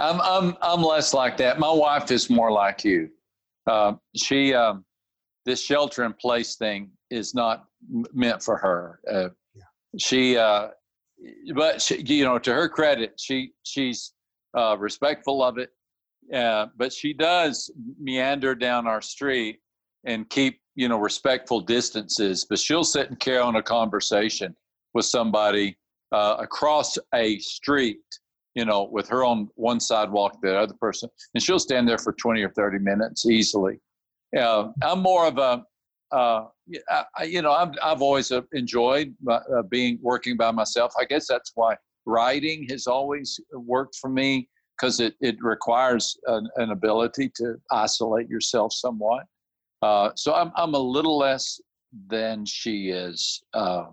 I'm 0.00 0.20
I'm 0.20 0.56
I'm 0.62 0.82
less 0.82 1.12
like 1.14 1.36
that. 1.38 1.58
My 1.58 1.70
wife 1.70 2.10
is 2.10 2.30
more 2.30 2.50
like 2.50 2.84
you. 2.84 3.10
Uh, 3.66 3.94
she 4.16 4.54
um, 4.54 4.84
this 5.44 5.62
shelter 5.62 6.04
in 6.04 6.12
place 6.14 6.56
thing 6.56 6.90
is 7.10 7.34
not 7.34 7.64
m- 7.92 8.04
meant 8.12 8.42
for 8.42 8.56
her. 8.56 9.00
Uh, 9.10 9.28
yeah. 9.54 9.62
She, 9.98 10.36
uh, 10.36 10.68
but 11.54 11.82
she, 11.82 12.02
you 12.02 12.24
know, 12.24 12.38
to 12.38 12.52
her 12.52 12.68
credit, 12.68 13.14
she 13.18 13.52
she's 13.62 14.12
uh, 14.56 14.76
respectful 14.78 15.42
of 15.42 15.58
it. 15.58 15.70
Uh, 16.34 16.66
but 16.76 16.92
she 16.92 17.12
does 17.12 17.70
meander 18.00 18.54
down 18.54 18.86
our 18.86 19.02
street 19.02 19.58
and 20.04 20.28
keep 20.30 20.60
you 20.76 20.88
know 20.88 20.98
respectful 20.98 21.60
distances. 21.60 22.46
But 22.48 22.58
she'll 22.58 22.84
sit 22.84 23.08
and 23.08 23.18
carry 23.18 23.38
on 23.38 23.56
a 23.56 23.62
conversation 23.62 24.54
with 24.94 25.04
somebody 25.04 25.76
uh, 26.12 26.36
across 26.38 26.96
a 27.14 27.38
street 27.38 28.00
you 28.54 28.64
know, 28.64 28.88
with 28.90 29.08
her 29.08 29.24
on 29.24 29.48
one 29.54 29.80
sidewalk, 29.80 30.38
the 30.42 30.56
other 30.56 30.74
person, 30.80 31.08
and 31.34 31.42
she'll 31.42 31.58
stand 31.58 31.88
there 31.88 31.98
for 31.98 32.12
20 32.12 32.42
or 32.42 32.50
30 32.50 32.78
minutes 32.78 33.26
easily. 33.26 33.80
Uh, 34.36 34.68
I'm 34.82 35.00
more 35.00 35.26
of 35.26 35.38
a, 35.38 35.64
uh, 36.12 36.46
I, 37.16 37.24
you 37.24 37.42
know, 37.42 37.52
I've, 37.52 37.72
I've 37.82 38.02
always 38.02 38.32
uh, 38.32 38.42
enjoyed 38.52 39.14
uh, 39.28 39.62
being 39.68 39.98
working 40.02 40.36
by 40.36 40.50
myself. 40.50 40.92
I 40.98 41.04
guess 41.04 41.26
that's 41.28 41.52
why 41.54 41.76
writing 42.06 42.66
has 42.70 42.86
always 42.86 43.38
worked 43.52 43.96
for 43.96 44.10
me 44.10 44.48
because 44.76 45.00
it, 45.00 45.14
it 45.20 45.36
requires 45.42 46.16
an, 46.26 46.48
an, 46.56 46.70
ability 46.70 47.30
to 47.36 47.56
isolate 47.70 48.28
yourself 48.28 48.72
somewhat. 48.72 49.24
Uh, 49.82 50.10
so 50.16 50.34
I'm, 50.34 50.52
I'm 50.56 50.74
a 50.74 50.78
little 50.78 51.18
less 51.18 51.60
than 52.08 52.46
she 52.46 52.90
is 52.90 53.42
uh, 53.52 53.86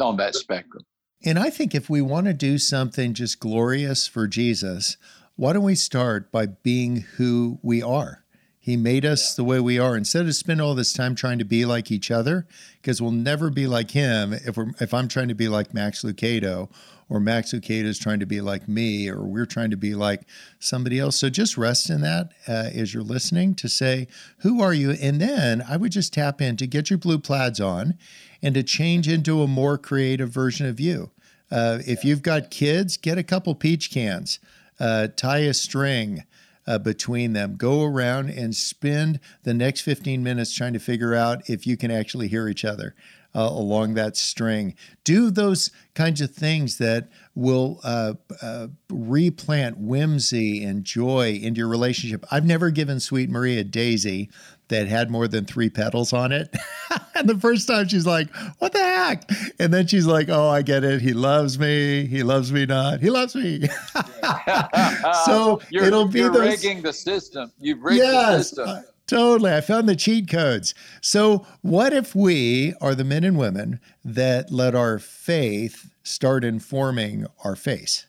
on 0.00 0.16
that 0.16 0.34
spectrum. 0.34 0.84
And 1.24 1.38
I 1.38 1.50
think 1.50 1.74
if 1.74 1.90
we 1.90 2.02
want 2.02 2.26
to 2.26 2.34
do 2.34 2.58
something 2.58 3.14
just 3.14 3.40
glorious 3.40 4.06
for 4.06 4.26
Jesus, 4.26 4.96
why 5.34 5.52
don't 5.52 5.64
we 5.64 5.74
start 5.74 6.30
by 6.30 6.46
being 6.46 7.02
who 7.16 7.58
we 7.62 7.82
are? 7.82 8.24
He 8.58 8.76
made 8.76 9.04
us 9.04 9.34
the 9.34 9.44
way 9.44 9.60
we 9.60 9.78
are. 9.78 9.96
Instead 9.96 10.26
of 10.26 10.34
spending 10.34 10.66
all 10.66 10.74
this 10.74 10.92
time 10.92 11.14
trying 11.14 11.38
to 11.38 11.44
be 11.44 11.64
like 11.64 11.92
each 11.92 12.10
other, 12.10 12.48
because 12.82 13.00
we'll 13.00 13.12
never 13.12 13.48
be 13.48 13.66
like 13.68 13.92
him 13.92 14.32
if 14.32 14.56
we're 14.56 14.70
if 14.80 14.92
I'm 14.92 15.06
trying 15.06 15.28
to 15.28 15.34
be 15.34 15.46
like 15.46 15.72
Max 15.72 16.02
Lucado, 16.02 16.68
or 17.08 17.20
Max 17.20 17.52
Lucado 17.52 17.84
is 17.84 17.98
trying 17.98 18.20
to 18.20 18.26
be 18.26 18.40
like 18.40 18.68
me, 18.68 19.08
or 19.08 19.22
we're 19.22 19.46
trying 19.46 19.70
to 19.70 19.76
be 19.76 19.94
like 19.94 20.22
somebody 20.58 20.98
else. 20.98 21.16
So 21.16 21.30
just 21.30 21.56
rest 21.56 21.88
in 21.88 22.00
that 22.00 22.32
uh, 22.48 22.70
as 22.74 22.92
you're 22.92 23.02
listening 23.02 23.54
to 23.56 23.68
say, 23.68 24.08
"Who 24.38 24.60
are 24.60 24.74
you?" 24.74 24.92
And 24.92 25.20
then 25.20 25.62
I 25.68 25.76
would 25.76 25.92
just 25.92 26.12
tap 26.12 26.40
in 26.40 26.56
to 26.56 26.66
get 26.66 26.90
your 26.90 26.98
blue 26.98 27.18
plaids 27.18 27.60
on, 27.60 27.94
and 28.42 28.54
to 28.54 28.62
change 28.62 29.08
into 29.08 29.42
a 29.42 29.46
more 29.46 29.78
creative 29.78 30.30
version 30.30 30.66
of 30.66 30.80
you. 30.80 31.10
Uh, 31.50 31.78
if 31.86 32.04
you've 32.04 32.22
got 32.22 32.50
kids, 32.50 32.96
get 32.96 33.18
a 33.18 33.22
couple 33.22 33.54
peach 33.54 33.90
cans, 33.90 34.40
uh, 34.80 35.08
tie 35.16 35.38
a 35.38 35.54
string 35.54 36.24
uh, 36.66 36.78
between 36.78 37.32
them. 37.32 37.56
Go 37.56 37.84
around 37.84 38.30
and 38.30 38.54
spend 38.54 39.20
the 39.44 39.54
next 39.54 39.82
15 39.82 40.22
minutes 40.22 40.52
trying 40.52 40.72
to 40.72 40.78
figure 40.78 41.14
out 41.14 41.48
if 41.48 41.66
you 41.66 41.76
can 41.76 41.90
actually 41.90 42.28
hear 42.28 42.48
each 42.48 42.64
other. 42.64 42.94
Uh, 43.36 43.50
along 43.50 43.92
that 43.92 44.16
string. 44.16 44.74
Do 45.04 45.30
those 45.30 45.70
kinds 45.92 46.22
of 46.22 46.30
things 46.30 46.78
that 46.78 47.10
will 47.34 47.80
uh, 47.84 48.14
uh, 48.40 48.68
replant 48.88 49.76
whimsy 49.76 50.64
and 50.64 50.84
joy 50.84 51.38
into 51.42 51.58
your 51.58 51.68
relationship. 51.68 52.24
I've 52.30 52.46
never 52.46 52.70
given 52.70 52.98
Sweet 52.98 53.28
Maria 53.28 53.62
Daisy 53.62 54.30
that 54.68 54.88
had 54.88 55.10
more 55.10 55.28
than 55.28 55.44
three 55.44 55.68
petals 55.68 56.14
on 56.14 56.32
it. 56.32 56.56
and 57.14 57.28
the 57.28 57.38
first 57.38 57.68
time 57.68 57.88
she's 57.88 58.06
like, 58.06 58.34
What 58.58 58.72
the 58.72 58.78
heck? 58.78 59.30
And 59.58 59.70
then 59.72 59.86
she's 59.86 60.06
like, 60.06 60.30
Oh, 60.30 60.48
I 60.48 60.62
get 60.62 60.82
it. 60.82 61.02
He 61.02 61.12
loves 61.12 61.58
me. 61.58 62.06
He 62.06 62.22
loves 62.22 62.50
me 62.50 62.64
not. 62.64 63.00
He 63.00 63.10
loves 63.10 63.34
me. 63.34 63.68
so 65.26 65.60
you're, 65.70 65.84
it'll 65.84 66.08
be 66.08 66.20
you're 66.20 66.32
those... 66.32 66.62
rigging 66.62 66.80
the 66.80 66.92
system. 66.94 67.52
You've 67.60 67.82
rigged 67.82 67.98
yes, 67.98 68.50
the 68.50 68.64
system. 68.64 68.84
Totally. 69.06 69.52
I 69.52 69.60
found 69.60 69.88
the 69.88 69.94
cheat 69.94 70.28
codes. 70.28 70.74
So, 71.00 71.46
what 71.62 71.92
if 71.92 72.14
we 72.14 72.74
are 72.80 72.94
the 72.94 73.04
men 73.04 73.22
and 73.22 73.38
women 73.38 73.80
that 74.04 74.50
let 74.50 74.74
our 74.74 74.98
faith 74.98 75.90
start 76.02 76.44
informing 76.44 77.26
our 77.44 77.54
face? 77.54 78.06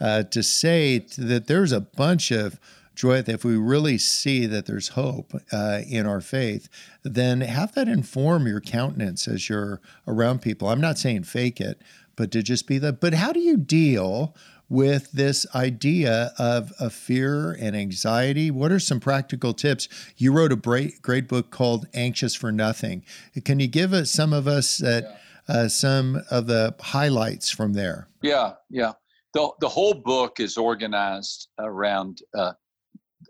Uh, 0.00 0.22
to 0.22 0.42
say 0.42 1.04
that 1.18 1.46
there's 1.46 1.72
a 1.72 1.80
bunch 1.80 2.30
of 2.30 2.58
joy, 2.94 3.22
if 3.26 3.44
we 3.44 3.56
really 3.56 3.98
see 3.98 4.46
that 4.46 4.66
there's 4.66 4.88
hope 4.88 5.32
uh, 5.52 5.80
in 5.86 6.06
our 6.06 6.20
faith, 6.20 6.68
then 7.02 7.40
have 7.42 7.74
that 7.74 7.88
inform 7.88 8.46
your 8.46 8.60
countenance 8.60 9.28
as 9.28 9.48
you're 9.48 9.80
around 10.06 10.40
people. 10.40 10.68
I'm 10.68 10.80
not 10.80 10.98
saying 10.98 11.24
fake 11.24 11.60
it, 11.60 11.80
but 12.16 12.30
to 12.32 12.42
just 12.42 12.66
be 12.66 12.78
that. 12.78 13.00
But 13.00 13.14
how 13.14 13.32
do 13.32 13.40
you 13.40 13.56
deal 13.56 14.34
with 14.70 15.10
this 15.12 15.44
idea 15.54 16.32
of, 16.38 16.72
of 16.78 16.94
fear 16.94 17.52
and 17.52 17.76
anxiety? 17.76 18.50
What 18.50 18.72
are 18.72 18.78
some 18.78 19.00
practical 19.00 19.52
tips? 19.52 19.88
You 20.16 20.32
wrote 20.32 20.52
a 20.52 20.56
great, 20.56 21.02
great 21.02 21.28
book 21.28 21.50
called 21.50 21.86
Anxious 21.92 22.34
for 22.34 22.50
Nothing. 22.50 23.04
Can 23.44 23.60
you 23.60 23.66
give 23.66 23.92
us 23.92 24.10
some 24.10 24.32
of 24.32 24.46
us 24.48 24.78
that, 24.78 25.20
yeah. 25.48 25.54
uh, 25.54 25.68
some 25.68 26.22
of 26.30 26.46
the 26.46 26.74
highlights 26.80 27.50
from 27.50 27.74
there? 27.74 28.08
Yeah, 28.22 28.52
yeah. 28.70 28.92
The, 29.34 29.50
the 29.60 29.68
whole 29.68 29.94
book 29.94 30.40
is 30.40 30.56
organized 30.56 31.48
around 31.58 32.22
uh, 32.34 32.52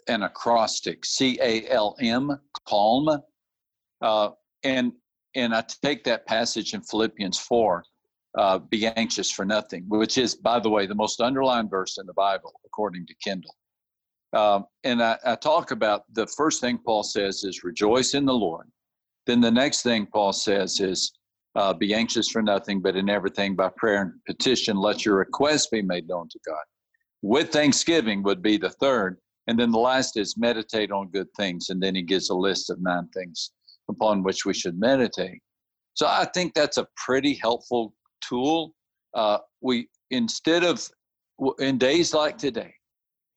an 0.08 0.22
acrostic, 0.22 1.04
C 1.04 1.38
A 1.42 1.68
L 1.68 1.96
M, 2.00 2.38
calm. 2.66 3.08
Uh, 4.00 4.30
and 4.62 4.92
and 5.34 5.54
I 5.54 5.62
take 5.82 6.04
that 6.04 6.26
passage 6.26 6.74
in 6.74 6.82
Philippians 6.82 7.38
4, 7.38 7.84
uh, 8.38 8.58
be 8.58 8.86
anxious 8.86 9.30
for 9.30 9.44
nothing, 9.44 9.84
which 9.88 10.18
is, 10.18 10.34
by 10.34 10.60
the 10.60 10.70
way, 10.70 10.86
the 10.86 10.94
most 10.94 11.20
underlined 11.20 11.70
verse 11.70 11.98
in 11.98 12.06
the 12.06 12.14
Bible, 12.14 12.52
according 12.64 13.06
to 13.06 13.14
Kindle. 13.22 13.54
Um, 14.32 14.66
and 14.84 15.02
I, 15.02 15.18
I 15.24 15.34
talk 15.34 15.72
about 15.72 16.04
the 16.12 16.26
first 16.26 16.60
thing 16.60 16.78
Paul 16.78 17.02
says 17.02 17.42
is 17.42 17.64
rejoice 17.64 18.14
in 18.14 18.24
the 18.24 18.32
Lord. 18.32 18.70
Then 19.26 19.40
the 19.40 19.50
next 19.50 19.82
thing 19.82 20.06
Paul 20.06 20.32
says 20.32 20.80
is 20.80 21.12
uh, 21.56 21.74
be 21.74 21.94
anxious 21.94 22.28
for 22.28 22.42
nothing, 22.42 22.80
but 22.80 22.96
in 22.96 23.10
everything 23.10 23.56
by 23.56 23.70
prayer 23.76 24.02
and 24.02 24.12
petition, 24.26 24.76
let 24.76 25.04
your 25.04 25.16
requests 25.16 25.66
be 25.66 25.82
made 25.82 26.06
known 26.08 26.28
to 26.28 26.38
God. 26.46 26.62
With 27.22 27.50
thanksgiving 27.50 28.22
would 28.22 28.42
be 28.42 28.56
the 28.56 28.70
third. 28.70 29.18
And 29.46 29.58
then 29.58 29.72
the 29.72 29.78
last 29.78 30.16
is 30.16 30.36
meditate 30.38 30.92
on 30.92 31.08
good 31.08 31.26
things. 31.36 31.70
And 31.70 31.82
then 31.82 31.96
he 31.96 32.02
gives 32.02 32.30
a 32.30 32.34
list 32.34 32.70
of 32.70 32.80
nine 32.80 33.08
things 33.08 33.50
upon 33.88 34.22
which 34.22 34.46
we 34.46 34.54
should 34.54 34.78
meditate. 34.78 35.40
So 35.94 36.06
I 36.06 36.24
think 36.32 36.54
that's 36.54 36.78
a 36.78 36.86
pretty 36.96 37.34
helpful 37.34 37.94
tool. 38.26 38.74
Uh, 39.14 39.38
we 39.60 39.88
instead 40.10 40.64
of 40.64 40.86
in 41.58 41.78
days 41.78 42.14
like 42.14 42.38
today, 42.38 42.74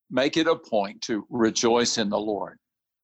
make 0.09 0.37
it 0.37 0.47
a 0.47 0.55
point 0.55 1.01
to 1.01 1.25
rejoice 1.29 1.97
in 1.97 2.09
the 2.09 2.19
Lord. 2.19 2.57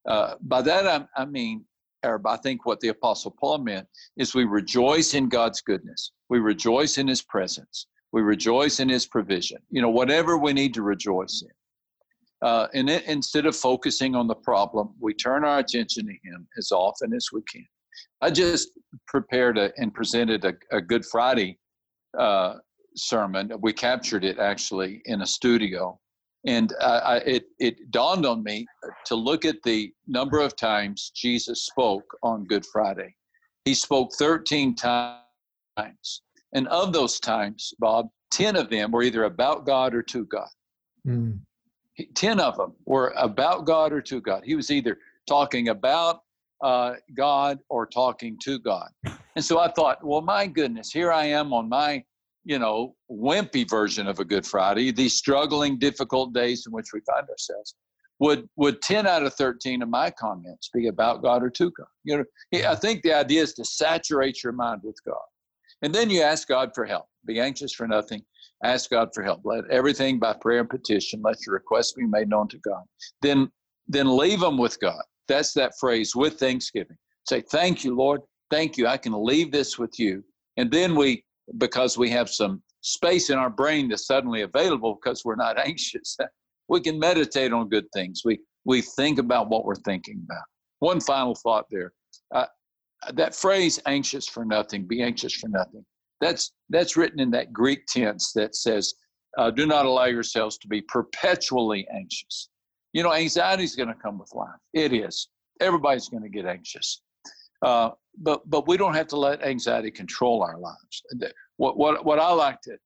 Uh, 0.08 0.36
by 0.42 0.62
that 0.62 0.88
I, 0.88 1.22
I 1.22 1.26
mean, 1.26 1.66
or 2.04 2.22
I 2.26 2.38
think 2.38 2.66
what 2.66 2.80
the 2.80 2.90
Apostle 2.90 3.36
Paul 3.40 3.60
meant 3.60 3.88
is 4.18 4.34
we 4.34 4.46
rejoice 4.46 5.14
in 5.14 5.28
God's 5.28 5.62
goodness. 5.62 6.12
We 6.30 6.40
rejoice 6.40 6.98
in 6.98 7.08
His 7.08 7.22
presence. 7.22 7.88
We 8.12 8.22
rejoice 8.22 8.80
in 8.80 8.90
His 8.90 9.06
provision. 9.06 9.58
You 9.70 9.82
know, 9.82 9.90
whatever 9.90 10.38
we 10.38 10.54
need 10.54 10.74
to 10.76 10.82
rejoice 10.82 11.44
in. 11.44 12.48
Uh, 12.48 12.68
and 12.74 12.90
it, 12.90 13.04
instead 13.06 13.46
of 13.46 13.56
focusing 13.56 14.16
on 14.16 14.28
the 14.28 14.36
problem, 14.36 14.92
we 15.00 15.14
turn 15.14 15.44
our 15.44 15.60
attention 15.60 16.06
to 16.06 16.14
Him 16.24 16.48
as 16.58 16.72
often 16.72 17.14
as 17.14 17.28
we 17.34 17.42
can. 17.52 17.66
I 18.22 18.30
just 18.30 18.70
prepared 19.08 19.58
a, 19.58 19.72
and 19.78 19.94
presented 19.94 20.46
a, 20.46 20.54
a 20.72 20.82
Good 20.82 21.06
Friday 21.06 21.58
uh, 22.18 22.56
sermon. 22.96 23.52
We 23.62 23.74
captured 23.74 24.24
it 24.24 24.40
actually 24.40 25.02
in 25.06 25.22
a 25.22 25.26
studio, 25.26 26.00
and 26.46 26.74
I, 26.82 27.18
it 27.26 27.46
it 27.60 27.92
dawned 27.92 28.26
on 28.26 28.44
me 28.44 28.66
to 29.06 29.16
look 29.16 29.46
at 29.46 29.62
the 29.64 29.94
number 30.08 30.40
of 30.40 30.56
times 30.56 31.12
Jesus 31.16 31.66
spoke 31.66 32.06
on 32.24 32.46
Good 32.46 32.66
Friday. 32.66 33.16
He 33.66 33.74
spoke 33.74 34.12
13 34.18 34.76
times, 34.76 35.22
and 36.54 36.68
of 36.70 36.94
those 36.94 37.20
times, 37.20 37.74
Bob, 37.80 38.10
10 38.32 38.56
of 38.56 38.70
them 38.70 38.92
were 38.92 39.04
either 39.04 39.26
about 39.26 39.66
God 39.66 39.94
or 39.94 40.02
to 40.04 40.26
God. 40.26 40.50
Mm. 41.08 41.40
10 42.16 42.40
of 42.40 42.58
them 42.58 42.74
were 42.86 43.14
about 43.18 43.66
God 43.66 43.92
or 43.92 44.02
to 44.02 44.22
God. 44.22 44.44
He 44.46 44.56
was 44.56 44.72
either 44.72 44.98
talking 45.28 45.70
about 45.70 46.22
uh, 46.62 46.96
God 47.16 47.60
or 47.70 47.86
talking 47.86 48.38
to 48.44 48.60
God. 48.60 48.90
And 49.40 49.46
so 49.46 49.58
I 49.58 49.72
thought, 49.72 50.04
well, 50.04 50.20
my 50.20 50.48
goodness, 50.48 50.92
here 50.92 51.14
I 51.14 51.24
am 51.24 51.54
on 51.54 51.70
my, 51.70 52.04
you 52.44 52.60
know, 52.60 52.98
wimpy 53.10 53.70
version 53.70 54.06
of 54.06 54.20
a 54.20 54.26
Good 54.26 54.46
Friday, 54.46 54.92
these 54.92 55.14
struggling, 55.14 55.80
difficult 55.80 56.34
days 56.34 56.66
in 56.68 56.74
which 56.74 56.88
we 56.94 57.00
find 57.10 57.26
ourselves. 57.30 57.74
Would 58.20 58.50
would 58.58 58.82
10 58.82 59.08
out 59.08 59.24
of 59.24 59.34
13 59.36 59.82
of 59.82 59.88
my 59.88 60.12
comments 60.12 60.70
be 60.74 60.88
about 60.88 61.24
God 61.24 61.42
or 61.42 61.50
to 61.52 61.72
God? 61.72 61.88
You 62.04 62.18
know, 62.18 62.70
I 62.70 62.76
think 62.76 63.02
the 63.02 63.14
idea 63.14 63.42
is 63.42 63.54
to 63.54 63.64
saturate 63.64 64.44
your 64.44 64.52
mind 64.52 64.82
with 64.84 65.02
God. 65.06 65.16
And 65.84 65.96
then 65.96 66.10
you 66.10 66.22
ask 66.22 66.46
God 66.46 66.72
for 66.76 66.84
help. 66.84 67.06
Be 67.26 67.40
anxious 67.40 67.72
for 67.72 67.88
nothing, 67.88 68.22
ask 68.66 68.90
God 68.90 69.08
for 69.14 69.24
help. 69.24 69.40
Let 69.46 69.72
everything 69.72 70.20
by 70.20 70.34
prayer 70.34 70.60
and 70.60 70.70
petition, 70.70 71.22
let 71.24 71.38
your 71.46 71.54
requests 71.54 71.94
be 71.94 72.06
made 72.06 72.28
known 72.28 72.50
to 72.50 72.58
God. 72.58 72.84
Then, 73.22 73.50
then 73.88 74.18
leave 74.18 74.42
them 74.42 74.58
with 74.58 74.78
God. 74.82 75.02
That's 75.30 75.54
that 75.54 75.80
phrase 75.80 76.14
with 76.14 76.38
thanksgiving. 76.38 76.98
Say, 77.26 77.40
thank 77.40 77.86
you, 77.86 77.96
Lord. 77.96 78.20
Thank 78.50 78.78
you. 78.78 78.88
I 78.88 78.98
can 78.98 79.14
leave 79.14 79.52
this 79.52 79.78
with 79.78 80.00
you. 80.00 80.24
And 80.58 80.72
then 80.72 80.96
we, 80.96 81.24
because 81.58 81.98
we 81.98 82.10
have 82.12 82.30
some 82.30 82.62
space 82.82 83.30
in 83.30 83.38
our 83.38 83.50
brain 83.50 83.90
that's 83.90 84.08
suddenly 84.08 84.42
available 84.42 85.00
because 85.02 85.24
we're 85.24 85.36
not 85.36 85.58
anxious, 85.66 86.18
we 86.68 86.82
can 86.82 87.00
meditate 87.00 87.54
on 87.54 87.70
good 87.70 87.86
things. 87.94 88.22
We, 88.26 88.40
we 88.66 88.82
think 88.82 89.20
about 89.20 89.50
what 89.50 89.66
we're 89.66 89.76
thinking 89.76 90.22
about. 90.26 90.44
One 90.80 91.00
final 91.00 91.36
thought 91.36 91.66
there. 91.70 91.94
Uh, 92.34 92.46
that 93.14 93.36
phrase, 93.36 93.80
anxious 93.86 94.28
for 94.28 94.46
nothing, 94.46 94.86
be 94.88 95.02
anxious 95.02 95.34
for 95.34 95.48
nothing 95.48 95.86
that's 96.22 96.52
that's 96.70 96.98
written 96.98 97.20
in 97.20 97.32
that 97.32 97.54
Greek 97.54 97.86
tense 97.88 98.32
that 98.34 98.56
says, 98.56 98.94
uh, 99.38 99.52
"Do 99.52 99.66
not 99.66 99.86
allow 99.86 100.06
yourselves 100.06 100.58
to 100.60 100.68
be 100.68 100.82
perpetually 100.82 101.88
anxious." 101.94 102.50
You 102.94 103.04
know, 103.04 103.14
anxiety 103.14 103.64
is 103.64 103.76
going 103.76 103.90
to 103.90 103.96
come 103.96 104.18
with 104.18 104.34
life. 104.34 104.60
It 104.74 104.94
is. 104.94 105.30
Everybody's 105.60 106.10
going 106.10 106.24
to 106.24 106.30
get 106.30 106.46
anxious, 106.46 107.02
uh, 107.62 107.92
but 108.18 108.48
but 108.50 108.68
we 108.68 108.78
don't 108.78 108.94
have 108.94 109.08
to 109.08 109.18
let 109.18 109.44
anxiety 109.44 109.92
control 109.92 110.44
our 110.44 110.58
lives. 110.58 111.04
What 111.58 111.78
what 111.78 112.06
what 112.06 112.20
I 112.20 112.32
like 112.32 112.62
to, 112.62 112.78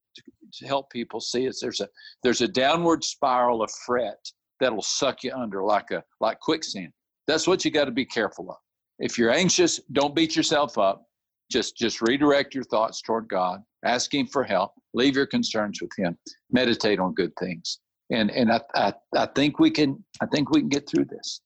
to 0.53 0.67
help 0.67 0.89
people 0.91 1.19
see 1.19 1.45
is 1.45 1.59
there's 1.59 1.81
a 1.81 1.87
there's 2.23 2.41
a 2.41 2.47
downward 2.47 3.03
spiral 3.03 3.61
of 3.63 3.71
fret 3.85 4.19
that'll 4.59 4.81
suck 4.81 5.23
you 5.23 5.33
under 5.33 5.63
like 5.63 5.91
a 5.91 6.03
like 6.19 6.39
quicksand. 6.39 6.91
That's 7.27 7.47
what 7.47 7.63
you 7.63 7.71
got 7.71 7.85
to 7.85 7.91
be 7.91 8.05
careful 8.05 8.51
of. 8.51 8.57
if 8.99 9.17
you're 9.17 9.31
anxious, 9.31 9.79
don't 9.91 10.15
beat 10.15 10.35
yourself 10.35 10.77
up. 10.77 11.05
Just 11.51 11.77
just 11.77 12.01
redirect 12.01 12.55
your 12.55 12.63
thoughts 12.65 13.01
toward 13.01 13.27
God. 13.27 13.61
Ask 13.85 14.13
Him 14.13 14.27
for 14.27 14.43
help. 14.43 14.73
Leave 14.93 15.15
your 15.15 15.25
concerns 15.25 15.81
with 15.81 15.91
Him. 15.97 16.17
Meditate 16.51 16.99
on 16.99 17.13
good 17.13 17.31
things. 17.39 17.79
And 18.11 18.31
and 18.31 18.51
I 18.51 18.61
I, 18.75 18.93
I 19.15 19.25
think 19.27 19.59
we 19.59 19.71
can 19.71 20.03
I 20.21 20.25
think 20.27 20.51
we 20.51 20.61
can 20.61 20.69
get 20.69 20.87
through 20.89 21.05
this. 21.05 21.41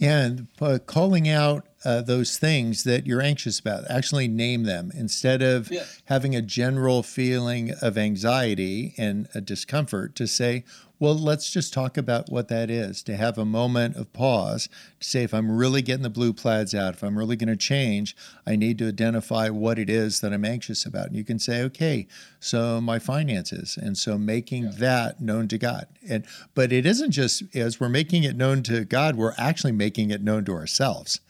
And 0.00 0.46
uh, 0.60 0.78
calling 0.84 1.28
out 1.28 1.66
uh, 1.84 2.02
those 2.02 2.38
things 2.38 2.84
that 2.84 3.06
you're 3.06 3.20
anxious 3.20 3.58
about, 3.60 3.88
actually 3.90 4.28
name 4.28 4.64
them 4.64 4.90
instead 4.94 5.42
of 5.42 5.70
yeah. 5.70 5.84
having 6.06 6.34
a 6.34 6.42
general 6.42 7.02
feeling 7.02 7.72
of 7.82 7.98
anxiety 7.98 8.94
and 8.96 9.28
a 9.34 9.40
discomfort 9.40 10.14
to 10.16 10.26
say, 10.26 10.64
well, 10.98 11.14
let's 11.14 11.50
just 11.50 11.74
talk 11.74 11.98
about 11.98 12.30
what 12.30 12.48
that 12.48 12.70
is 12.70 13.02
to 13.02 13.16
have 13.16 13.36
a 13.36 13.44
moment 13.44 13.96
of 13.96 14.12
pause 14.14 14.68
to 14.98 15.06
say, 15.06 15.22
if 15.24 15.34
I'm 15.34 15.50
really 15.50 15.82
getting 15.82 16.02
the 16.02 16.10
blue 16.10 16.32
plaids 16.32 16.74
out, 16.74 16.94
if 16.94 17.02
I'm 17.02 17.18
really 17.18 17.36
going 17.36 17.50
to 17.50 17.56
change, 17.56 18.16
I 18.46 18.56
need 18.56 18.78
to 18.78 18.88
identify 18.88 19.50
what 19.50 19.78
it 19.78 19.90
is 19.90 20.20
that 20.20 20.32
I'm 20.32 20.44
anxious 20.44 20.86
about. 20.86 21.08
And 21.08 21.16
you 21.16 21.24
can 21.24 21.38
say, 21.38 21.62
okay, 21.64 22.06
so 22.40 22.80
my 22.80 22.98
finances. 22.98 23.76
And 23.80 23.98
so 23.98 24.16
making 24.16 24.64
yeah. 24.64 24.72
that 24.78 25.20
known 25.20 25.48
to 25.48 25.58
God. 25.58 25.86
And 26.08 26.24
but 26.54 26.72
it 26.72 26.86
isn't 26.86 27.10
just 27.10 27.42
as 27.54 27.78
we're 27.78 27.90
making 27.90 28.24
it 28.24 28.36
known 28.36 28.62
to 28.64 28.84
God, 28.86 29.16
we're 29.16 29.34
actually 29.36 29.72
making 29.72 30.10
it 30.10 30.22
known 30.22 30.46
to 30.46 30.52
ourselves. 30.52 31.20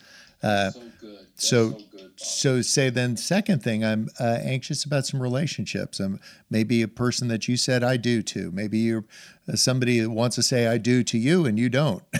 Uh, 0.46 0.70
so 0.70 0.80
good. 1.00 1.26
so, 1.34 1.70
so 1.70 1.86
so 2.18 2.62
say 2.62 2.88
then 2.88 3.14
second 3.16 3.62
thing 3.62 3.84
i'm 3.84 4.08
uh, 4.18 4.38
anxious 4.40 4.84
about 4.84 5.04
some 5.04 5.20
relationships. 5.20 6.00
I'm 6.00 6.18
maybe 6.48 6.80
a 6.82 6.88
person 6.88 7.28
that 7.28 7.46
you 7.46 7.56
said 7.56 7.84
i 7.84 7.96
do 7.96 8.22
to. 8.22 8.50
Maybe 8.52 8.78
you're 8.78 9.04
uh, 9.48 9.56
somebody 9.56 9.98
who 9.98 10.10
wants 10.10 10.36
to 10.36 10.42
say 10.42 10.66
i 10.66 10.78
do 10.78 11.02
to 11.04 11.18
you 11.18 11.46
and 11.46 11.58
you 11.58 11.68
don't. 11.68 12.02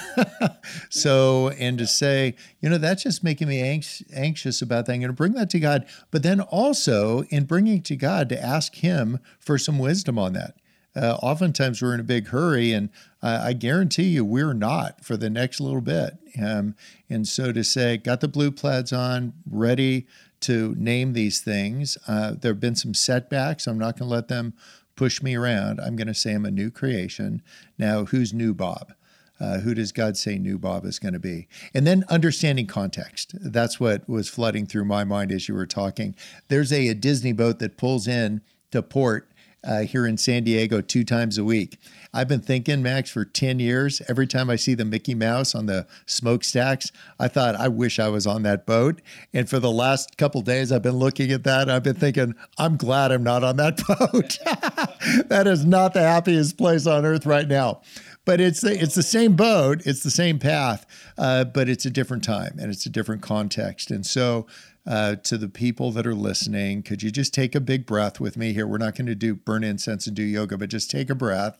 So 0.90 1.50
and 1.50 1.78
to 1.78 1.86
say 1.86 2.34
you 2.60 2.68
know 2.68 2.78
that's 2.78 3.04
just 3.04 3.24
making 3.24 3.48
me 3.48 3.60
anx- 3.60 4.02
anxious 4.12 4.60
about 4.60 4.86
that. 4.86 4.92
I'm 4.92 5.00
going 5.00 5.08
to 5.08 5.14
bring 5.14 5.32
that 5.34 5.50
to 5.50 5.60
god 5.60 5.86
but 6.10 6.22
then 6.22 6.40
also 6.40 7.22
in 7.30 7.44
bringing 7.44 7.80
to 7.82 7.96
god 7.96 8.28
to 8.30 8.42
ask 8.42 8.74
him 8.76 9.20
for 9.38 9.56
some 9.58 9.78
wisdom 9.78 10.18
on 10.18 10.32
that. 10.34 10.56
Uh, 10.96 11.14
oftentimes 11.22 11.82
we're 11.82 11.92
in 11.92 12.00
a 12.00 12.04
big 12.04 12.28
hurry, 12.28 12.72
and 12.72 12.88
I, 13.26 13.52
guarantee 13.52 14.08
you 14.08 14.24
we're 14.24 14.54
not 14.54 15.04
for 15.04 15.16
the 15.16 15.30
next 15.30 15.60
little 15.60 15.80
bit. 15.80 16.18
Um, 16.40 16.74
and 17.08 17.26
so 17.26 17.52
to 17.52 17.64
say, 17.64 17.96
got 17.96 18.20
the 18.20 18.28
blue 18.28 18.50
plaids 18.50 18.92
on, 18.92 19.32
ready 19.50 20.06
to 20.40 20.74
name 20.76 21.12
these 21.12 21.40
things. 21.40 21.96
Uh, 22.06 22.34
there 22.38 22.52
have 22.52 22.60
been 22.60 22.76
some 22.76 22.94
setbacks. 22.94 23.66
I'm 23.66 23.78
not 23.78 23.98
going 23.98 24.08
to 24.08 24.14
let 24.14 24.28
them 24.28 24.54
push 24.96 25.22
me 25.22 25.34
around. 25.34 25.80
I'm 25.80 25.96
going 25.96 26.08
to 26.08 26.14
say 26.14 26.34
I'm 26.34 26.44
a 26.44 26.50
new 26.50 26.70
creation. 26.70 27.42
Now, 27.78 28.04
who's 28.04 28.32
new 28.32 28.54
Bob? 28.54 28.92
Uh, 29.38 29.58
who 29.58 29.74
does 29.74 29.92
God 29.92 30.16
say 30.16 30.38
new 30.38 30.58
Bob 30.58 30.84
is 30.86 30.98
going 30.98 31.12
to 31.12 31.20
be? 31.20 31.46
And 31.74 31.86
then 31.86 32.04
understanding 32.08 32.66
context. 32.66 33.34
That's 33.38 33.78
what 33.78 34.08
was 34.08 34.28
flooding 34.28 34.66
through 34.66 34.86
my 34.86 35.04
mind 35.04 35.30
as 35.30 35.48
you 35.48 35.54
were 35.54 35.66
talking. 35.66 36.14
There's 36.48 36.72
a, 36.72 36.88
a 36.88 36.94
Disney 36.94 37.32
boat 37.32 37.58
that 37.58 37.76
pulls 37.76 38.08
in 38.08 38.40
to 38.70 38.82
port 38.82 39.30
uh, 39.66 39.80
here 39.80 40.06
in 40.06 40.16
San 40.16 40.44
Diego 40.44 40.80
two 40.80 41.04
times 41.04 41.36
a 41.36 41.44
week. 41.44 41.78
I've 42.14 42.28
been 42.28 42.40
thinking, 42.40 42.82
Max, 42.82 43.10
for 43.10 43.24
10 43.24 43.58
years, 43.58 44.00
every 44.08 44.26
time 44.26 44.48
I 44.48 44.56
see 44.56 44.74
the 44.74 44.84
Mickey 44.84 45.14
Mouse 45.14 45.54
on 45.54 45.66
the 45.66 45.86
smokestacks, 46.06 46.90
I 47.18 47.28
thought, 47.28 47.56
I 47.56 47.68
wish 47.68 47.98
I 47.98 48.08
was 48.08 48.26
on 48.26 48.42
that 48.44 48.64
boat. 48.64 49.02
And 49.34 49.50
for 49.50 49.58
the 49.58 49.70
last 49.70 50.16
couple 50.16 50.40
days, 50.40 50.72
I've 50.72 50.82
been 50.82 50.96
looking 50.96 51.30
at 51.32 51.44
that. 51.44 51.68
I've 51.68 51.82
been 51.82 51.96
thinking, 51.96 52.34
I'm 52.56 52.76
glad 52.76 53.12
I'm 53.12 53.24
not 53.24 53.44
on 53.44 53.56
that 53.56 53.76
boat. 53.86 54.38
that 55.28 55.46
is 55.46 55.66
not 55.66 55.92
the 55.92 56.02
happiest 56.02 56.56
place 56.56 56.86
on 56.86 57.04
earth 57.04 57.26
right 57.26 57.48
now 57.48 57.82
but 58.26 58.40
it's 58.40 58.60
the, 58.60 58.76
it's 58.82 58.96
the 58.96 59.04
same 59.04 59.36
boat, 59.36 59.80
it's 59.86 60.02
the 60.02 60.10
same 60.10 60.38
path, 60.38 60.84
uh, 61.16 61.44
but 61.44 61.68
it's 61.68 61.86
a 61.86 61.90
different 61.90 62.24
time 62.24 62.56
and 62.60 62.70
it's 62.70 62.84
a 62.84 62.90
different 62.90 63.22
context. 63.22 63.90
And 63.90 64.04
so 64.04 64.46
uh, 64.86 65.16
to 65.16 65.36
the 65.36 65.48
people 65.48 65.90
that 65.92 66.06
are 66.06 66.14
listening, 66.14 66.82
could 66.82 67.02
you 67.02 67.10
just 67.10 67.34
take 67.34 67.54
a 67.54 67.60
big 67.60 67.86
breath 67.86 68.20
with 68.20 68.36
me 68.36 68.52
here? 68.52 68.66
We're 68.66 68.78
not 68.78 68.94
going 68.94 69.06
to 69.06 69.14
do 69.14 69.34
burn 69.34 69.64
incense 69.64 70.06
and 70.06 70.14
do 70.14 70.22
yoga, 70.22 70.56
but 70.56 70.68
just 70.68 70.90
take 70.90 71.10
a 71.10 71.14
breath 71.14 71.58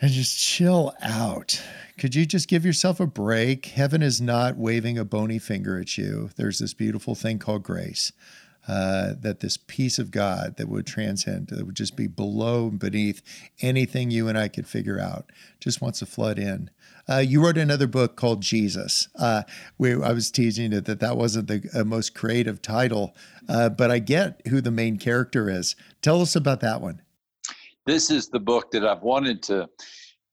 and 0.00 0.10
just 0.10 0.38
chill 0.38 0.94
out. 1.02 1.60
Could 1.98 2.14
you 2.14 2.24
just 2.24 2.48
give 2.48 2.64
yourself 2.64 3.00
a 3.00 3.06
break? 3.06 3.66
Heaven 3.66 4.02
is 4.02 4.20
not 4.20 4.56
waving 4.56 4.98
a 4.98 5.04
bony 5.04 5.38
finger 5.38 5.78
at 5.78 5.98
you. 5.98 6.30
There's 6.36 6.60
this 6.60 6.74
beautiful 6.74 7.14
thing 7.14 7.38
called 7.38 7.62
grace. 7.62 8.12
Uh, 8.68 9.14
that 9.18 9.40
this 9.40 9.56
peace 9.56 9.98
of 9.98 10.10
God 10.10 10.56
that 10.58 10.68
would 10.68 10.86
transcend, 10.86 11.48
that 11.48 11.64
would 11.64 11.74
just 11.74 11.96
be 11.96 12.06
below 12.06 12.68
and 12.68 12.78
beneath 12.78 13.22
anything 13.62 14.10
you 14.10 14.28
and 14.28 14.38
I 14.38 14.48
could 14.48 14.68
figure 14.68 15.00
out, 15.00 15.32
just 15.60 15.80
wants 15.80 16.00
to 16.00 16.06
flood 16.06 16.38
in. 16.38 16.70
Uh, 17.10 17.18
you 17.18 17.42
wrote 17.42 17.58
another 17.58 17.88
book 17.88 18.14
called 18.14 18.40
Jesus. 18.40 19.08
Uh, 19.18 19.42
where 19.78 20.04
I 20.04 20.12
was 20.12 20.30
teasing 20.30 20.72
it 20.72 20.84
that 20.84 21.00
that 21.00 21.16
wasn't 21.16 21.48
the 21.48 21.68
uh, 21.74 21.84
most 21.84 22.14
creative 22.14 22.62
title, 22.62 23.16
uh, 23.48 23.68
but 23.68 23.90
I 23.90 23.98
get 23.98 24.40
who 24.48 24.60
the 24.60 24.70
main 24.70 24.96
character 24.96 25.50
is. 25.50 25.74
Tell 26.02 26.20
us 26.20 26.36
about 26.36 26.60
that 26.60 26.80
one. 26.80 27.02
This 27.86 28.10
is 28.10 28.28
the 28.28 28.38
book 28.38 28.70
that 28.70 28.86
I've 28.86 29.02
wanted 29.02 29.42
to 29.44 29.68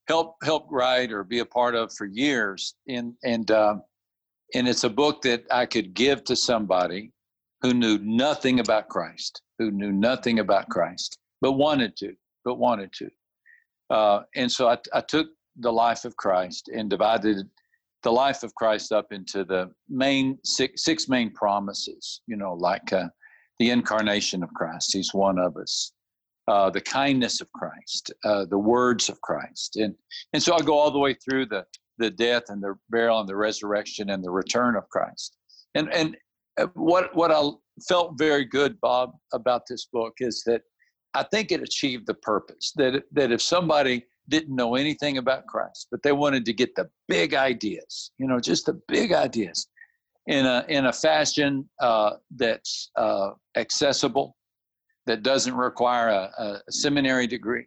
help 0.08 0.36
help 0.44 0.68
write 0.70 1.12
or 1.12 1.24
be 1.24 1.40
a 1.40 1.46
part 1.46 1.74
of 1.74 1.92
for 1.94 2.06
years, 2.06 2.76
and 2.88 3.14
and 3.24 3.50
um, 3.50 3.82
and 4.54 4.68
it's 4.68 4.84
a 4.84 4.90
book 4.90 5.22
that 5.24 5.46
I 5.52 5.66
could 5.66 5.94
give 5.94 6.24
to 6.26 6.36
somebody 6.36 7.12
who 7.62 7.74
knew 7.74 7.98
nothing 8.00 8.60
about 8.60 8.88
Christ, 8.88 9.42
who 9.58 9.72
knew 9.72 9.92
nothing 9.92 10.40
about 10.40 10.70
Christ, 10.70 11.18
but 11.42 11.54
wanted 11.54 11.98
to, 11.98 12.14
but 12.46 12.60
wanted 12.60 12.94
to. 12.94 13.10
Uh, 13.90 14.24
and 14.36 14.52
so 14.52 14.68
I, 14.70 14.78
I 14.94 15.02
took 15.02 15.28
the 15.60 15.72
life 15.72 16.06
of 16.06 16.16
Christ 16.18 16.70
and 16.74 16.90
divided 16.90 17.48
the 18.04 18.12
life 18.12 18.44
of 18.44 18.54
Christ 18.56 18.92
up 18.92 19.08
into 19.12 19.44
the 19.44 19.72
main 19.90 20.38
six, 20.44 20.84
six 20.84 21.10
main 21.10 21.32
promises, 21.34 22.22
you 22.28 22.38
know, 22.38 22.54
like 22.54 22.94
uh, 22.94 23.08
the 23.60 23.72
incarnation 23.72 24.44
of 24.44 24.54
Christ, 24.54 24.94
He's 24.94 25.14
one 25.14 25.40
of 25.40 25.58
us, 25.58 25.94
uh, 26.48 26.70
the 26.70 26.82
kindness 26.82 27.42
of 27.42 27.52
Christ, 27.54 28.14
uh, 28.24 28.46
the 28.46 28.58
words 28.58 29.10
of 29.10 29.20
Christ. 29.22 29.78
And, 29.78 29.96
and 30.34 30.42
so 30.42 30.54
I 30.54 30.62
go 30.62 30.78
all 30.78 30.92
the 30.92 31.00
way 31.00 31.16
through 31.16 31.48
the, 31.48 31.66
the 31.98 32.12
death 32.12 32.44
and 32.50 32.62
the 32.62 32.76
burial 32.90 33.20
and 33.20 33.28
the 33.28 33.36
resurrection 33.36 34.12
and 34.12 34.24
the 34.24 34.32
return 34.32 34.76
of 34.76 34.88
Christ. 34.90 35.36
And, 35.76 35.92
and 35.92 36.16
uh, 36.58 36.68
what, 36.76 37.16
what 37.16 37.32
I 37.32 37.50
felt 37.88 38.18
very 38.18 38.46
good, 38.46 38.80
Bob, 38.80 39.12
about 39.34 39.64
this 39.68 39.88
book 39.92 40.14
is 40.20 40.44
that 40.46 40.62
I 41.14 41.24
think 41.24 41.52
it 41.52 41.62
achieved 41.62 42.06
the 42.06 42.14
purpose 42.14 42.74
that, 42.76 43.04
that 43.12 43.32
if 43.32 43.42
somebody 43.42 44.06
didn't 44.30 44.56
know 44.56 44.76
anything 44.76 45.18
about 45.18 45.48
Christ, 45.48 45.88
but 45.92 46.04
they 46.04 46.12
wanted 46.12 46.46
to 46.46 46.54
get 46.54 46.76
the 46.76 46.90
big 47.08 47.34
ideas, 47.34 48.12
you 48.18 48.28
know, 48.28 48.40
just 48.40 48.66
the 48.66 48.80
big 48.88 49.14
ideas 49.14 49.68
in 50.28 50.46
a, 50.46 50.66
in 50.68 50.86
a 50.86 50.94
fashion 50.94 51.68
uh, 51.80 52.12
that's 52.36 52.92
uh, 52.98 53.32
accessible, 53.56 54.36
that 55.06 55.24
doesn't 55.24 55.56
require 55.56 56.10
a, 56.10 56.32
a, 56.38 56.72
seminary 56.72 57.28
degree. 57.28 57.66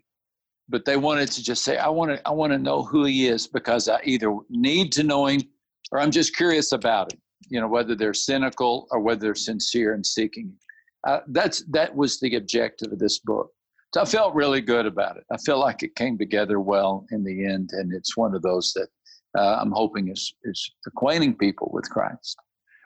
But 0.69 0.85
they 0.85 0.97
wanted 0.97 1.31
to 1.33 1.43
just 1.43 1.65
say, 1.65 1.79
I 1.79 1.89
want 1.89 2.13
to, 2.13 2.29
I 2.29 2.31
want 2.31 2.53
to 2.53 2.59
know 2.59 2.83
who 2.85 3.05
he 3.05 3.27
is 3.27 3.47
because 3.47 3.89
I 3.89 4.01
either 4.05 4.37
need 4.51 4.93
to 4.93 5.03
know 5.03 5.27
him 5.27 5.41
or 5.91 5.99
I'm 5.99 6.11
just 6.11 6.37
curious 6.37 6.73
about 6.73 7.13
him, 7.13 7.21
you 7.49 7.61
know, 7.61 7.67
whether 7.67 7.97
they're 7.97 8.15
cynical 8.15 8.87
or 8.91 9.01
whether 9.01 9.21
they're 9.21 9.35
sincere 9.35 9.95
in 9.95 10.05
seeking. 10.05 10.53
Uh, 11.07 11.21
that's, 11.29 11.65
that 11.71 11.97
was 11.97 12.21
the 12.21 12.37
objective 12.37 12.93
of 12.93 12.99
this 12.99 13.19
book. 13.21 13.51
So 13.93 14.01
I 14.01 14.05
felt 14.05 14.35
really 14.35 14.61
good 14.61 14.87
about 14.87 15.17
it. 15.17 15.25
I 15.33 15.37
feel 15.39 15.59
like 15.59 15.83
it 15.83 15.97
came 15.97 16.17
together 16.17 16.61
well 16.61 17.07
in 17.11 17.25
the 17.25 17.45
end, 17.45 17.71
and 17.73 17.93
it's 17.93 18.17
one 18.17 18.35
of 18.35 18.43
those 18.43 18.73
that 18.75 18.89
uh, 19.37 19.59
I'm 19.61 19.73
hoping 19.73 20.09
is 20.09 20.33
is 20.45 20.71
acquainting 20.87 21.35
people 21.35 21.71
with 21.73 21.91
Christ. 21.91 22.37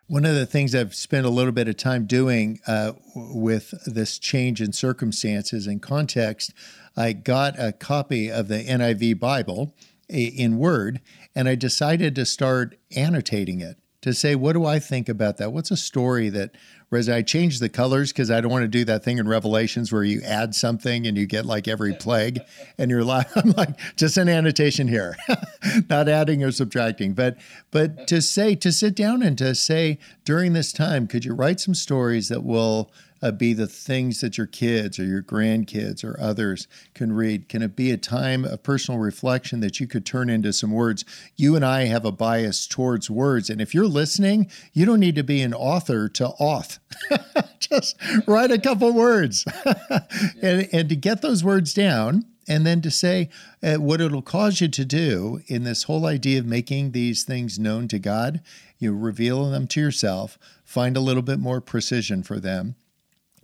One 0.07 0.25
of 0.25 0.35
the 0.35 0.47
things 0.47 0.75
I've 0.75 0.95
spent 0.95 1.25
a 1.25 1.31
little 1.31 1.53
bit 1.53 1.69
of 1.69 1.77
time 1.77 2.07
doing 2.07 2.61
uh, 2.67 2.93
with 3.15 3.73
this 3.87 4.19
change 4.19 4.61
in 4.61 4.73
circumstances 4.73 5.67
and 5.67 5.81
context, 5.81 6.53
I 6.95 7.13
got 7.15 7.59
a 7.59 7.73
copy 7.73 8.31
of 8.31 8.49
the 8.49 8.65
NIV 8.65 9.19
Bible 9.19 9.75
in 10.09 10.59
Word, 10.59 11.01
and 11.35 11.49
I 11.49 11.55
decided 11.55 12.15
to 12.17 12.27
start 12.27 12.79
annotating 12.95 13.61
it 13.61 13.79
to 14.05 14.15
say, 14.15 14.35
what 14.35 14.53
do 14.53 14.65
I 14.65 14.79
think 14.79 15.09
about 15.09 15.39
that? 15.39 15.53
What's 15.53 15.71
a 15.71 15.77
story 15.77 16.29
that 16.29 16.55
Whereas 16.95 17.09
I 17.09 17.23
changed 17.23 17.61
the 17.61 17.69
colors 17.69 18.13
because 18.13 18.31
I 18.31 18.41
don't 18.41 18.53
want 18.53 18.63
to 18.63 18.69
do 18.69 18.85
that 18.85 19.03
thing 19.03 19.19
in 19.19 19.27
Revelations 19.27 19.91
where 19.91 20.05
you 20.05 20.21
add 20.23 20.55
something 20.55 21.09
and 21.09 21.19
you 21.19 21.27
get 21.27 21.45
like 21.45 21.67
every 21.67 21.93
plague, 21.93 22.41
and 22.79 22.89
you're 22.89 23.03
like, 23.03 23.27
I'm 23.37 23.51
like, 23.51 23.71
just 23.97 24.17
an 24.17 24.29
annotation 24.29 24.87
here, 24.87 25.17
not 25.91 26.09
adding 26.09 26.45
or 26.45 26.53
subtracting. 26.53 27.15
But 27.15 27.37
but 27.73 28.07
to 28.07 28.23
say 28.23 28.55
to 28.55 28.71
sit 28.71 28.95
down 28.95 29.23
and 29.23 29.37
to 29.39 29.57
say 29.57 29.99
during 30.25 30.53
this 30.53 30.73
time, 30.73 31.09
could 31.09 31.25
you 31.25 31.35
write 31.35 31.59
some 31.59 31.75
stories 31.75 32.29
that 32.29 32.45
will 32.45 32.93
uh, 33.25 33.31
be 33.31 33.55
the 33.55 33.67
things 33.67 34.21
that 34.21 34.37
your 34.37 34.47
kids 34.47 34.99
or 34.99 35.05
your 35.05 35.23
grandkids 35.23 36.05
or 36.05 36.21
others 36.21 36.69
can 36.93 37.11
read? 37.11 37.49
Can 37.49 37.63
it 37.63 37.75
be 37.75 37.91
a 37.91 37.97
time 37.97 38.45
of 38.45 38.63
personal 38.63 39.01
reflection 39.01 39.61
that 39.61 39.81
you 39.81 39.87
could 39.87 40.05
turn 40.05 40.29
into 40.29 40.53
some 40.53 40.71
words? 40.71 41.07
You 41.35 41.57
and 41.57 41.65
I 41.65 41.85
have 41.87 42.05
a 42.05 42.13
bias 42.13 42.67
towards 42.67 43.09
words. 43.09 43.49
And 43.49 43.63
if 43.63 43.75
you're 43.75 43.87
listening, 43.87 44.51
you 44.75 44.85
don't 44.85 45.01
need 45.01 45.17
to 45.17 45.25
be 45.25 45.41
an 45.41 45.55
author 45.55 46.07
to 46.11 46.29
auth. 46.39 46.79
Just 47.59 47.97
write 48.27 48.51
a 48.51 48.61
couple 48.61 48.93
words. 48.93 49.47
and, 50.43 50.69
and 50.71 50.89
to 50.91 50.97
get 50.97 51.23
those 51.23 51.43
words 51.43 51.73
down, 51.73 52.27
and 52.47 52.67
then 52.67 52.83
to 52.83 52.91
say 52.91 53.31
uh, 53.63 53.77
what 53.77 54.03
it'll 54.03 54.21
cause 54.21 54.61
you 54.61 54.69
to 54.69 54.85
do 54.85 55.41
in 55.47 55.65
this 55.65 55.85
whole 55.85 56.05
idea 56.05 56.41
of 56.41 56.45
making 56.45 56.91
these 56.91 57.25
things 57.25 57.59
known 57.59 57.89
to 57.89 57.99
God, 57.99 58.43
you 58.79 58.95
reveal 58.95 59.51
them 59.51 59.67
to 59.69 59.81
yourself, 59.81 60.39
find 60.63 60.95
a 60.95 61.01
little 61.01 61.23
bit 61.23 61.39
more 61.39 61.63
precision 61.63 62.23
for 62.23 62.39
them, 62.39 62.75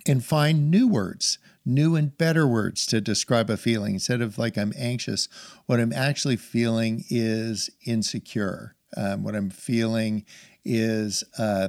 and 0.07 0.25
find 0.25 0.71
new 0.71 0.89
words, 0.89 1.39
new 1.65 1.97
and 1.97 2.17
better 2.17 2.47
words 2.47 2.87
to 2.87 3.01
describe 3.01 3.51
a 3.51 3.57
feeling. 3.57 3.95
Instead 3.95 4.21
of 4.21 4.39
like 4.39 4.57
I'm 4.57 4.73
anxious, 4.77 5.29
what 5.67 5.81
I'm 5.81 5.93
actually 5.93 6.37
feeling 6.37 7.05
is 7.09 7.71
insecure. 7.87 8.77
Um, 8.97 9.23
what 9.23 9.37
I'm 9.37 9.51
feeling 9.51 10.25
is 10.65 11.25
uh, 11.39 11.69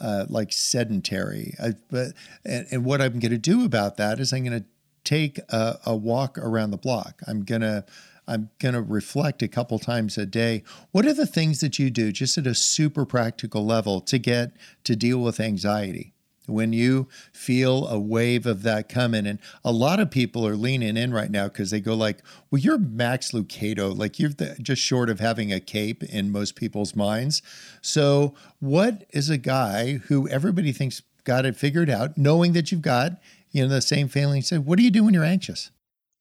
uh, 0.00 0.26
like 0.28 0.52
sedentary. 0.52 1.54
I, 1.62 1.74
but 1.90 2.12
and, 2.44 2.66
and, 2.70 2.84
what 2.84 3.00
I'm 3.00 3.18
going 3.18 3.32
to 3.32 3.38
do 3.38 3.64
about 3.64 3.96
that 3.98 4.18
is 4.20 4.32
I'm 4.32 4.44
going 4.44 4.60
to 4.60 4.66
take 5.04 5.38
a, 5.48 5.78
a 5.86 5.96
walk 5.96 6.36
around 6.38 6.70
the 6.72 6.76
block. 6.76 7.22
I'm 7.26 7.44
going 7.44 7.60
to 7.60 7.84
I'm 8.28 8.50
going 8.58 8.74
to 8.74 8.82
reflect 8.82 9.42
a 9.42 9.48
couple 9.48 9.78
times 9.78 10.18
a 10.18 10.26
day. 10.26 10.64
What 10.90 11.06
are 11.06 11.12
the 11.12 11.26
things 11.26 11.60
that 11.60 11.78
you 11.78 11.90
do 11.90 12.10
just 12.10 12.36
at 12.36 12.46
a 12.46 12.54
super 12.54 13.06
practical 13.06 13.64
level 13.64 14.00
to 14.00 14.18
get 14.18 14.52
to 14.84 14.96
deal 14.96 15.18
with 15.18 15.38
anxiety? 15.38 16.12
When 16.46 16.72
you 16.72 17.08
feel 17.32 17.86
a 17.88 17.98
wave 17.98 18.46
of 18.46 18.62
that 18.62 18.88
coming. 18.88 19.26
And 19.26 19.38
a 19.64 19.72
lot 19.72 20.00
of 20.00 20.10
people 20.10 20.46
are 20.46 20.56
leaning 20.56 20.96
in 20.96 21.12
right 21.12 21.30
now 21.30 21.48
because 21.48 21.70
they 21.70 21.80
go 21.80 21.94
like 21.94 22.18
well 22.50 22.60
you're 22.60 22.78
max 22.78 23.32
lucado 23.32 23.96
like 23.96 24.18
you're 24.18 24.30
the, 24.30 24.56
just 24.60 24.80
short 24.80 25.10
of 25.10 25.20
having 25.20 25.52
a 25.52 25.60
cape 25.60 26.02
in 26.02 26.30
most 26.30 26.56
people's 26.56 26.94
minds. 26.96 27.42
So 27.82 28.34
what 28.60 29.04
is 29.10 29.30
a 29.30 29.38
guy 29.38 29.94
who 29.94 30.28
everybody 30.28 30.72
thinks 30.72 31.02
got 31.24 31.44
it 31.44 31.56
figured 31.56 31.90
out 31.90 32.16
knowing 32.16 32.52
that 32.52 32.70
you've 32.70 32.82
got 32.82 33.20
you 33.50 33.62
know 33.62 33.68
the 33.68 33.82
same 33.82 34.08
feeling 34.08 34.42
said 34.42 34.64
what 34.64 34.78
do 34.78 34.84
you 34.84 34.90
do 34.90 35.04
when 35.04 35.14
you're 35.14 35.24
anxious? 35.24 35.70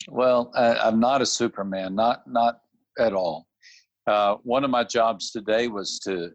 Well 0.10 0.52
i'm 0.56 1.00
not 1.00 1.22
a 1.22 1.26
superman 1.26 1.96
not 1.96 2.28
not 2.28 2.62
at 2.98 3.14
all. 3.14 3.48
Uh, 4.08 4.36
one 4.44 4.64
of 4.64 4.70
my 4.70 4.84
jobs 4.84 5.32
today 5.32 5.68
was 5.68 6.00
to 6.00 6.32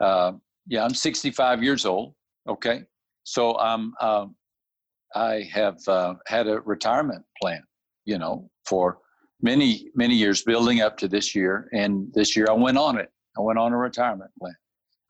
uh, 0.00 0.32
yeah 0.66 0.84
i'm 0.84 0.94
65 0.94 1.62
years 1.62 1.84
old 1.84 2.14
okay 2.48 2.82
so 3.24 3.56
um, 3.58 3.94
uh, 4.00 4.26
I 5.14 5.48
have 5.52 5.78
uh, 5.88 6.14
had 6.26 6.46
a 6.46 6.60
retirement 6.60 7.24
plan, 7.40 7.62
you 8.04 8.18
know, 8.18 8.50
for 8.66 8.98
many, 9.42 9.90
many 9.94 10.14
years 10.14 10.42
building 10.42 10.80
up 10.80 10.96
to 10.98 11.08
this 11.08 11.34
year. 11.34 11.68
And 11.72 12.12
this 12.14 12.36
year 12.36 12.46
I 12.48 12.52
went 12.52 12.78
on 12.78 12.98
it. 12.98 13.10
I 13.36 13.40
went 13.40 13.58
on 13.58 13.72
a 13.72 13.76
retirement 13.76 14.30
plan. 14.38 14.54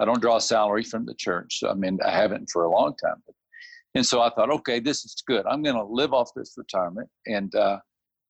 I 0.00 0.04
don't 0.04 0.20
draw 0.20 0.38
salary 0.38 0.82
from 0.82 1.06
the 1.06 1.14
church. 1.14 1.62
I 1.68 1.74
mean, 1.74 1.98
I 2.04 2.10
haven't 2.10 2.50
for 2.52 2.64
a 2.64 2.70
long 2.70 2.94
time. 2.96 3.22
But, 3.26 3.34
and 3.94 4.04
so 4.04 4.22
I 4.22 4.30
thought, 4.30 4.50
okay, 4.50 4.80
this 4.80 5.04
is 5.04 5.22
good. 5.26 5.46
I'm 5.46 5.62
going 5.62 5.76
to 5.76 5.84
live 5.84 6.12
off 6.12 6.30
this 6.34 6.54
retirement. 6.56 7.08
And, 7.26 7.54
uh, 7.54 7.78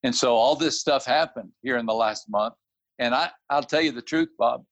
and 0.03 0.15
so 0.15 0.35
all 0.35 0.57
this 0.57 0.81
stuff 0.81 1.07
happened 1.07 1.51
here 1.63 1.79
in 1.79 1.87
the 1.87 1.95
last 1.95 2.29
month. 2.29 2.55
And 2.99 3.15
I, 3.15 3.31
I'll 3.51 3.63
tell 3.63 3.81
you 3.81 3.93
the 3.93 4.03
truth, 4.03 4.29
Bob, 4.39 4.65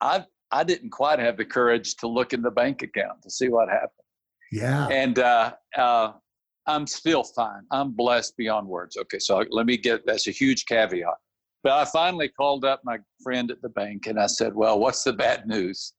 I, 0.00 0.24
I 0.50 0.64
didn't 0.64 0.90
quite 0.90 1.18
have 1.18 1.36
the 1.36 1.44
courage 1.44 1.96
to 1.96 2.08
look 2.08 2.32
in 2.32 2.42
the 2.42 2.50
bank 2.50 2.82
account 2.82 3.22
to 3.22 3.30
see 3.30 3.48
what 3.48 3.68
happened. 3.68 3.90
Yeah. 4.50 4.88
And 4.88 5.18
uh, 5.18 5.54
uh, 5.76 6.12
I'm 6.66 6.86
still 6.86 7.24
fine. 7.24 7.62
I'm 7.70 7.92
blessed 7.92 8.36
beyond 8.36 8.66
words. 8.66 8.96
Okay, 8.96 9.18
so 9.18 9.44
let 9.50 9.66
me 9.66 9.76
get 9.76 10.06
that's 10.06 10.26
a 10.28 10.32
huge 10.32 10.66
caveat. 10.66 11.14
But 11.62 11.72
I 11.72 11.84
finally 11.84 12.28
called 12.28 12.64
up 12.64 12.80
my 12.84 12.98
friend 13.22 13.50
at 13.50 13.60
the 13.60 13.68
bank 13.68 14.06
and 14.06 14.18
I 14.18 14.26
said, 14.26 14.54
Well, 14.54 14.78
what's 14.78 15.04
the 15.04 15.12
bad 15.12 15.46
news? 15.46 15.92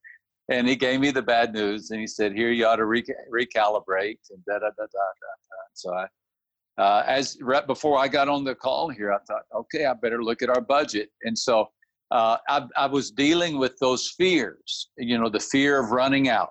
And 0.49 0.67
he 0.67 0.75
gave 0.75 0.99
me 0.99 1.11
the 1.11 1.21
bad 1.21 1.53
news 1.53 1.91
and 1.91 1.99
he 1.99 2.07
said, 2.07 2.33
Here, 2.33 2.51
you 2.51 2.65
ought 2.65 2.77
to 2.77 2.83
recalibrate 2.83 4.19
and 4.31 4.43
da 4.45 4.59
da 4.59 4.69
da 4.69 4.69
da 4.77 4.85
da. 4.87 5.31
So 5.73 5.93
I, 5.93 6.07
uh, 6.77 7.03
as 7.05 7.37
right 7.41 7.65
before 7.65 7.99
I 7.99 8.07
got 8.07 8.27
on 8.27 8.43
the 8.43 8.55
call 8.55 8.89
here, 8.89 9.13
I 9.13 9.19
thought, 9.27 9.43
okay, 9.55 9.85
I 9.85 9.93
better 9.93 10.23
look 10.23 10.41
at 10.41 10.49
our 10.49 10.61
budget. 10.61 11.09
And 11.23 11.37
so 11.37 11.69
uh, 12.09 12.37
I, 12.49 12.65
I 12.75 12.87
was 12.87 13.11
dealing 13.11 13.57
with 13.57 13.77
those 13.79 14.13
fears, 14.17 14.89
you 14.97 15.17
know, 15.17 15.29
the 15.29 15.39
fear 15.39 15.79
of 15.79 15.91
running 15.91 16.27
out 16.27 16.49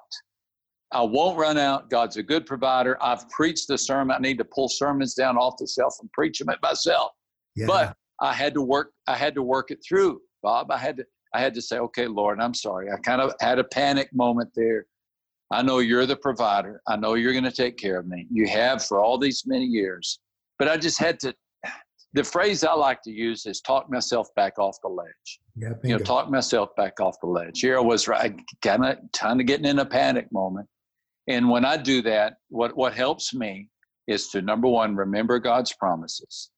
I 0.92 1.02
won't 1.02 1.38
run 1.38 1.56
out. 1.56 1.88
God's 1.88 2.16
a 2.16 2.22
good 2.22 2.46
provider. 2.46 2.98
I've 3.02 3.28
preached 3.30 3.68
the 3.68 3.78
sermon. 3.78 4.16
I 4.16 4.20
need 4.20 4.38
to 4.38 4.44
pull 4.44 4.68
sermons 4.68 5.14
down 5.14 5.36
off 5.36 5.54
the 5.58 5.66
shelf 5.66 5.94
and 6.00 6.10
preach 6.12 6.38
them 6.38 6.48
at 6.48 6.60
myself. 6.62 7.12
Yeah. 7.54 7.66
But 7.66 7.96
I 8.20 8.32
had 8.32 8.54
to 8.54 8.62
work. 8.62 8.92
I 9.06 9.16
had 9.16 9.34
to 9.36 9.42
work 9.42 9.70
it 9.70 9.78
through, 9.86 10.20
Bob. 10.42 10.70
I 10.70 10.78
had 10.78 10.96
to. 10.98 11.04
I 11.32 11.40
had 11.40 11.54
to 11.54 11.62
say, 11.62 11.78
okay, 11.78 12.08
Lord, 12.08 12.40
I'm 12.40 12.54
sorry. 12.54 12.90
I 12.90 12.96
kind 12.96 13.22
of 13.22 13.32
had 13.40 13.60
a 13.60 13.64
panic 13.64 14.12
moment 14.12 14.50
there. 14.56 14.86
I 15.52 15.62
know 15.62 15.78
you're 15.78 16.06
the 16.06 16.16
provider. 16.16 16.82
I 16.88 16.96
know 16.96 17.14
you're 17.14 17.32
going 17.32 17.44
to 17.44 17.52
take 17.52 17.76
care 17.76 18.00
of 18.00 18.08
me. 18.08 18.26
You 18.32 18.48
have 18.48 18.84
for 18.84 19.00
all 19.00 19.16
these 19.16 19.44
many 19.46 19.64
years. 19.64 20.18
But 20.58 20.68
I 20.68 20.76
just 20.76 20.98
had 20.98 21.20
to. 21.20 21.34
The 22.14 22.24
phrase 22.24 22.64
I 22.64 22.72
like 22.72 23.02
to 23.02 23.12
use 23.12 23.46
is 23.46 23.60
talk 23.60 23.88
myself 23.88 24.26
back 24.34 24.58
off 24.58 24.76
the 24.82 24.88
ledge. 24.88 25.40
Yeah, 25.54 25.74
you 25.84 25.96
know, 25.96 26.02
talk 26.02 26.28
myself 26.28 26.70
back 26.76 26.98
off 26.98 27.14
the 27.20 27.28
ledge. 27.28 27.60
Here 27.60 27.78
I 27.78 27.80
was, 27.80 28.08
right, 28.08 28.34
kind 28.60 28.84
of, 28.84 28.98
kind 29.12 29.40
of 29.40 29.46
getting 29.46 29.66
in 29.66 29.78
a 29.78 29.86
panic 29.86 30.26
moment 30.32 30.68
and 31.28 31.48
when 31.48 31.64
I 31.64 31.76
do 31.76 32.02
that, 32.02 32.34
what, 32.48 32.76
what 32.76 32.94
helps 32.94 33.34
me 33.34 33.68
is 34.06 34.28
to 34.28 34.42
number 34.42 34.68
one, 34.68 34.96
remember 34.96 35.38
God's 35.38 35.72
promises. 35.74 36.50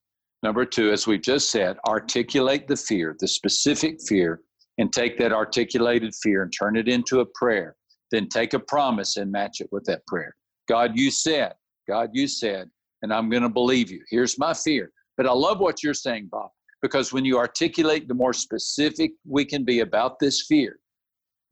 Number 0.42 0.64
two, 0.64 0.90
as 0.90 1.06
we've 1.06 1.22
just 1.22 1.50
said, 1.50 1.76
articulate 1.86 2.66
the 2.66 2.76
fear, 2.76 3.16
the 3.20 3.28
specific 3.28 3.98
fear, 4.08 4.40
and 4.78 4.92
take 4.92 5.18
that 5.18 5.32
articulated 5.32 6.14
fear 6.14 6.42
and 6.42 6.52
turn 6.52 6.76
it 6.76 6.88
into 6.88 7.20
a 7.20 7.26
prayer. 7.26 7.76
Then 8.10 8.28
take 8.28 8.54
a 8.54 8.58
promise 8.58 9.16
and 9.16 9.30
match 9.30 9.60
it 9.60 9.68
with 9.70 9.84
that 9.84 10.06
prayer. 10.06 10.34
God, 10.68 10.92
you 10.96 11.10
said, 11.10 11.52
God, 11.88 12.10
you 12.12 12.26
said, 12.26 12.68
and 13.02 13.12
I'm 13.12 13.28
going 13.30 13.42
to 13.42 13.48
believe 13.48 13.90
you. 13.90 14.02
Here's 14.10 14.38
my 14.38 14.54
fear. 14.54 14.90
But 15.16 15.26
I 15.26 15.32
love 15.32 15.60
what 15.60 15.82
you're 15.82 15.94
saying, 15.94 16.28
Bob, 16.30 16.50
because 16.80 17.12
when 17.12 17.24
you 17.24 17.38
articulate, 17.38 18.08
the 18.08 18.14
more 18.14 18.32
specific 18.32 19.12
we 19.26 19.44
can 19.44 19.64
be 19.64 19.80
about 19.80 20.18
this 20.18 20.46
fear, 20.46 20.78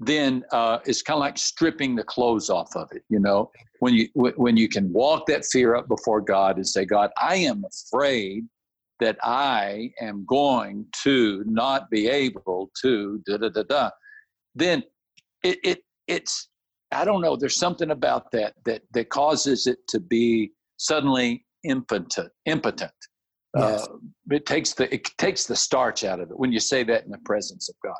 then 0.00 0.42
uh, 0.50 0.78
it's 0.86 1.02
kind 1.02 1.16
of 1.16 1.20
like 1.20 1.36
stripping 1.36 1.94
the 1.94 2.02
clothes 2.02 2.48
off 2.48 2.74
of 2.74 2.88
it. 2.92 3.02
You 3.10 3.20
know, 3.20 3.50
when 3.80 3.94
you 3.94 4.08
when 4.14 4.56
you 4.56 4.68
can 4.68 4.90
walk 4.92 5.26
that 5.26 5.44
fear 5.44 5.74
up 5.74 5.88
before 5.88 6.22
God 6.22 6.56
and 6.56 6.66
say, 6.66 6.86
God, 6.86 7.10
I 7.20 7.36
am 7.36 7.64
afraid 7.64 8.46
that 8.98 9.18
I 9.22 9.92
am 10.00 10.24
going 10.26 10.86
to 11.02 11.44
not 11.46 11.90
be 11.90 12.08
able 12.08 12.70
to 12.82 13.22
da 13.26 13.36
da 13.36 13.50
da 13.50 13.62
da. 13.62 13.90
Then 14.54 14.82
it 15.44 15.58
it 15.62 15.84
it's 16.08 16.48
I 16.92 17.04
don't 17.04 17.20
know. 17.20 17.36
There's 17.36 17.58
something 17.58 17.90
about 17.90 18.30
that 18.32 18.54
that 18.64 18.82
that 18.92 19.10
causes 19.10 19.66
it 19.66 19.86
to 19.88 20.00
be 20.00 20.52
suddenly 20.78 21.44
impotent. 21.64 22.32
Impotent. 22.46 22.90
Yes. 23.54 23.82
Uh, 23.82 23.96
it 24.30 24.46
takes 24.46 24.72
the 24.72 24.92
it 24.94 25.04
takes 25.18 25.44
the 25.44 25.56
starch 25.56 26.04
out 26.04 26.20
of 26.20 26.30
it 26.30 26.38
when 26.38 26.52
you 26.52 26.60
say 26.60 26.84
that 26.84 27.04
in 27.04 27.10
the 27.10 27.18
presence 27.18 27.68
of 27.68 27.74
God. 27.84 27.96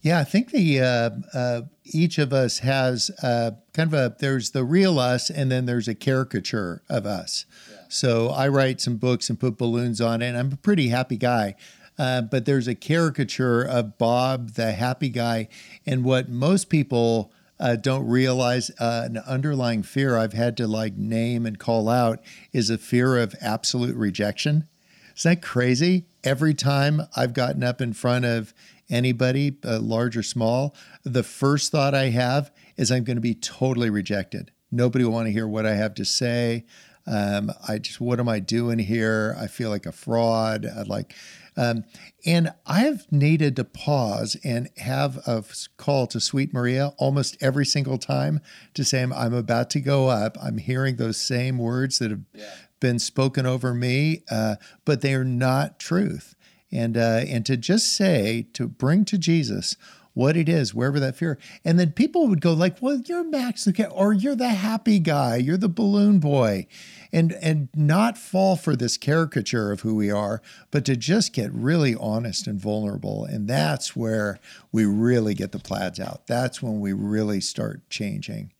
Yeah, 0.00 0.20
I 0.20 0.24
think 0.24 0.52
the 0.52 0.80
uh, 0.80 1.10
uh, 1.34 1.62
each 1.84 2.18
of 2.18 2.32
us 2.32 2.60
has 2.60 3.10
uh, 3.22 3.52
kind 3.72 3.92
of 3.92 3.94
a 3.94 4.16
there's 4.20 4.50
the 4.50 4.64
real 4.64 4.98
us, 4.98 5.28
and 5.28 5.50
then 5.50 5.66
there's 5.66 5.88
a 5.88 5.94
caricature 5.94 6.82
of 6.88 7.04
us. 7.04 7.46
Yeah. 7.70 7.76
So 7.88 8.28
I 8.28 8.48
write 8.48 8.80
some 8.80 8.96
books 8.96 9.28
and 9.28 9.40
put 9.40 9.58
balloons 9.58 10.00
on 10.00 10.22
it. 10.22 10.28
And 10.28 10.38
I'm 10.38 10.52
a 10.52 10.56
pretty 10.56 10.88
happy 10.88 11.16
guy, 11.16 11.56
uh, 11.98 12.22
but 12.22 12.44
there's 12.46 12.68
a 12.68 12.74
caricature 12.76 13.62
of 13.62 13.98
Bob, 13.98 14.50
the 14.50 14.72
happy 14.72 15.08
guy, 15.08 15.48
and 15.86 16.04
what 16.04 16.28
most 16.28 16.68
people. 16.68 17.32
Uh, 17.60 17.74
don't 17.74 18.06
realize 18.06 18.70
uh, 18.78 19.02
an 19.06 19.16
underlying 19.26 19.82
fear 19.82 20.16
I've 20.16 20.32
had 20.32 20.56
to 20.58 20.68
like 20.68 20.96
name 20.96 21.44
and 21.44 21.58
call 21.58 21.88
out 21.88 22.20
is 22.52 22.70
a 22.70 22.78
fear 22.78 23.18
of 23.18 23.34
absolute 23.40 23.96
rejection. 23.96 24.68
Is 25.16 25.24
that 25.24 25.42
crazy? 25.42 26.04
Every 26.22 26.54
time 26.54 27.02
I've 27.16 27.32
gotten 27.34 27.64
up 27.64 27.80
in 27.80 27.94
front 27.94 28.24
of 28.24 28.54
anybody, 28.90 29.56
uh, 29.64 29.80
large 29.80 30.16
or 30.16 30.22
small, 30.22 30.74
the 31.04 31.22
first 31.22 31.72
thought 31.72 31.94
I 31.94 32.10
have 32.10 32.50
is 32.76 32.90
I'm 32.90 33.04
going 33.04 33.16
to 33.16 33.22
be 33.22 33.34
totally 33.34 33.90
rejected. 33.90 34.52
Nobody 34.70 35.04
will 35.04 35.12
want 35.12 35.26
to 35.26 35.32
hear 35.32 35.48
what 35.48 35.66
I 35.66 35.74
have 35.74 35.94
to 35.94 36.04
say. 36.04 36.64
Um, 37.06 37.50
I 37.66 37.78
just, 37.78 38.00
what 38.00 38.20
am 38.20 38.28
I 38.28 38.38
doing 38.38 38.78
here? 38.78 39.34
I 39.38 39.46
feel 39.46 39.70
like 39.70 39.86
a 39.86 39.92
fraud. 39.92 40.66
I 40.66 40.82
like, 40.82 41.14
um, 41.56 41.84
and 42.26 42.52
I've 42.66 43.10
needed 43.10 43.56
to 43.56 43.64
pause 43.64 44.36
and 44.44 44.68
have 44.76 45.16
a 45.26 45.42
call 45.78 46.06
to 46.08 46.20
Sweet 46.20 46.52
Maria 46.52 46.92
almost 46.98 47.36
every 47.40 47.64
single 47.64 47.96
time 47.96 48.40
to 48.74 48.84
say, 48.84 49.02
I'm, 49.02 49.12
I'm 49.12 49.32
about 49.32 49.70
to 49.70 49.80
go 49.80 50.08
up. 50.08 50.36
I'm 50.42 50.58
hearing 50.58 50.96
those 50.96 51.16
same 51.16 51.56
words 51.56 51.98
that 51.98 52.10
have 52.10 52.24
yeah. 52.34 52.54
been 52.78 52.98
spoken 52.98 53.46
over 53.46 53.72
me, 53.72 54.22
uh, 54.30 54.56
but 54.84 55.00
they 55.00 55.14
are 55.14 55.24
not 55.24 55.80
truth 55.80 56.34
and 56.70 56.96
uh, 56.96 57.24
and 57.26 57.44
to 57.46 57.56
just 57.56 57.94
say 57.94 58.46
to 58.54 58.66
bring 58.66 59.04
to 59.06 59.18
Jesus 59.18 59.76
what 60.14 60.36
it 60.36 60.48
is, 60.48 60.74
wherever 60.74 60.98
that 60.98 61.14
fear, 61.14 61.38
and 61.64 61.78
then 61.78 61.92
people 61.92 62.26
would 62.26 62.40
go 62.40 62.52
like, 62.52 62.82
"Well, 62.82 63.00
you're 63.06 63.24
Max 63.24 63.68
or 63.92 64.12
you're 64.12 64.34
the 64.34 64.48
happy 64.48 64.98
guy, 64.98 65.36
you're 65.36 65.56
the 65.56 65.68
balloon 65.68 66.18
boy," 66.18 66.66
and 67.12 67.32
and 67.34 67.68
not 67.74 68.18
fall 68.18 68.56
for 68.56 68.74
this 68.74 68.96
caricature 68.96 69.70
of 69.70 69.82
who 69.82 69.94
we 69.94 70.10
are, 70.10 70.42
but 70.70 70.84
to 70.86 70.96
just 70.96 71.32
get 71.32 71.52
really 71.52 71.94
honest 71.94 72.46
and 72.46 72.60
vulnerable, 72.60 73.24
and 73.24 73.48
that's 73.48 73.94
where 73.94 74.40
we 74.72 74.84
really 74.84 75.34
get 75.34 75.52
the 75.52 75.58
plaids 75.58 76.00
out. 76.00 76.26
That's 76.26 76.60
when 76.60 76.80
we 76.80 76.92
really 76.92 77.40
start 77.40 77.88
changing. 77.88 78.52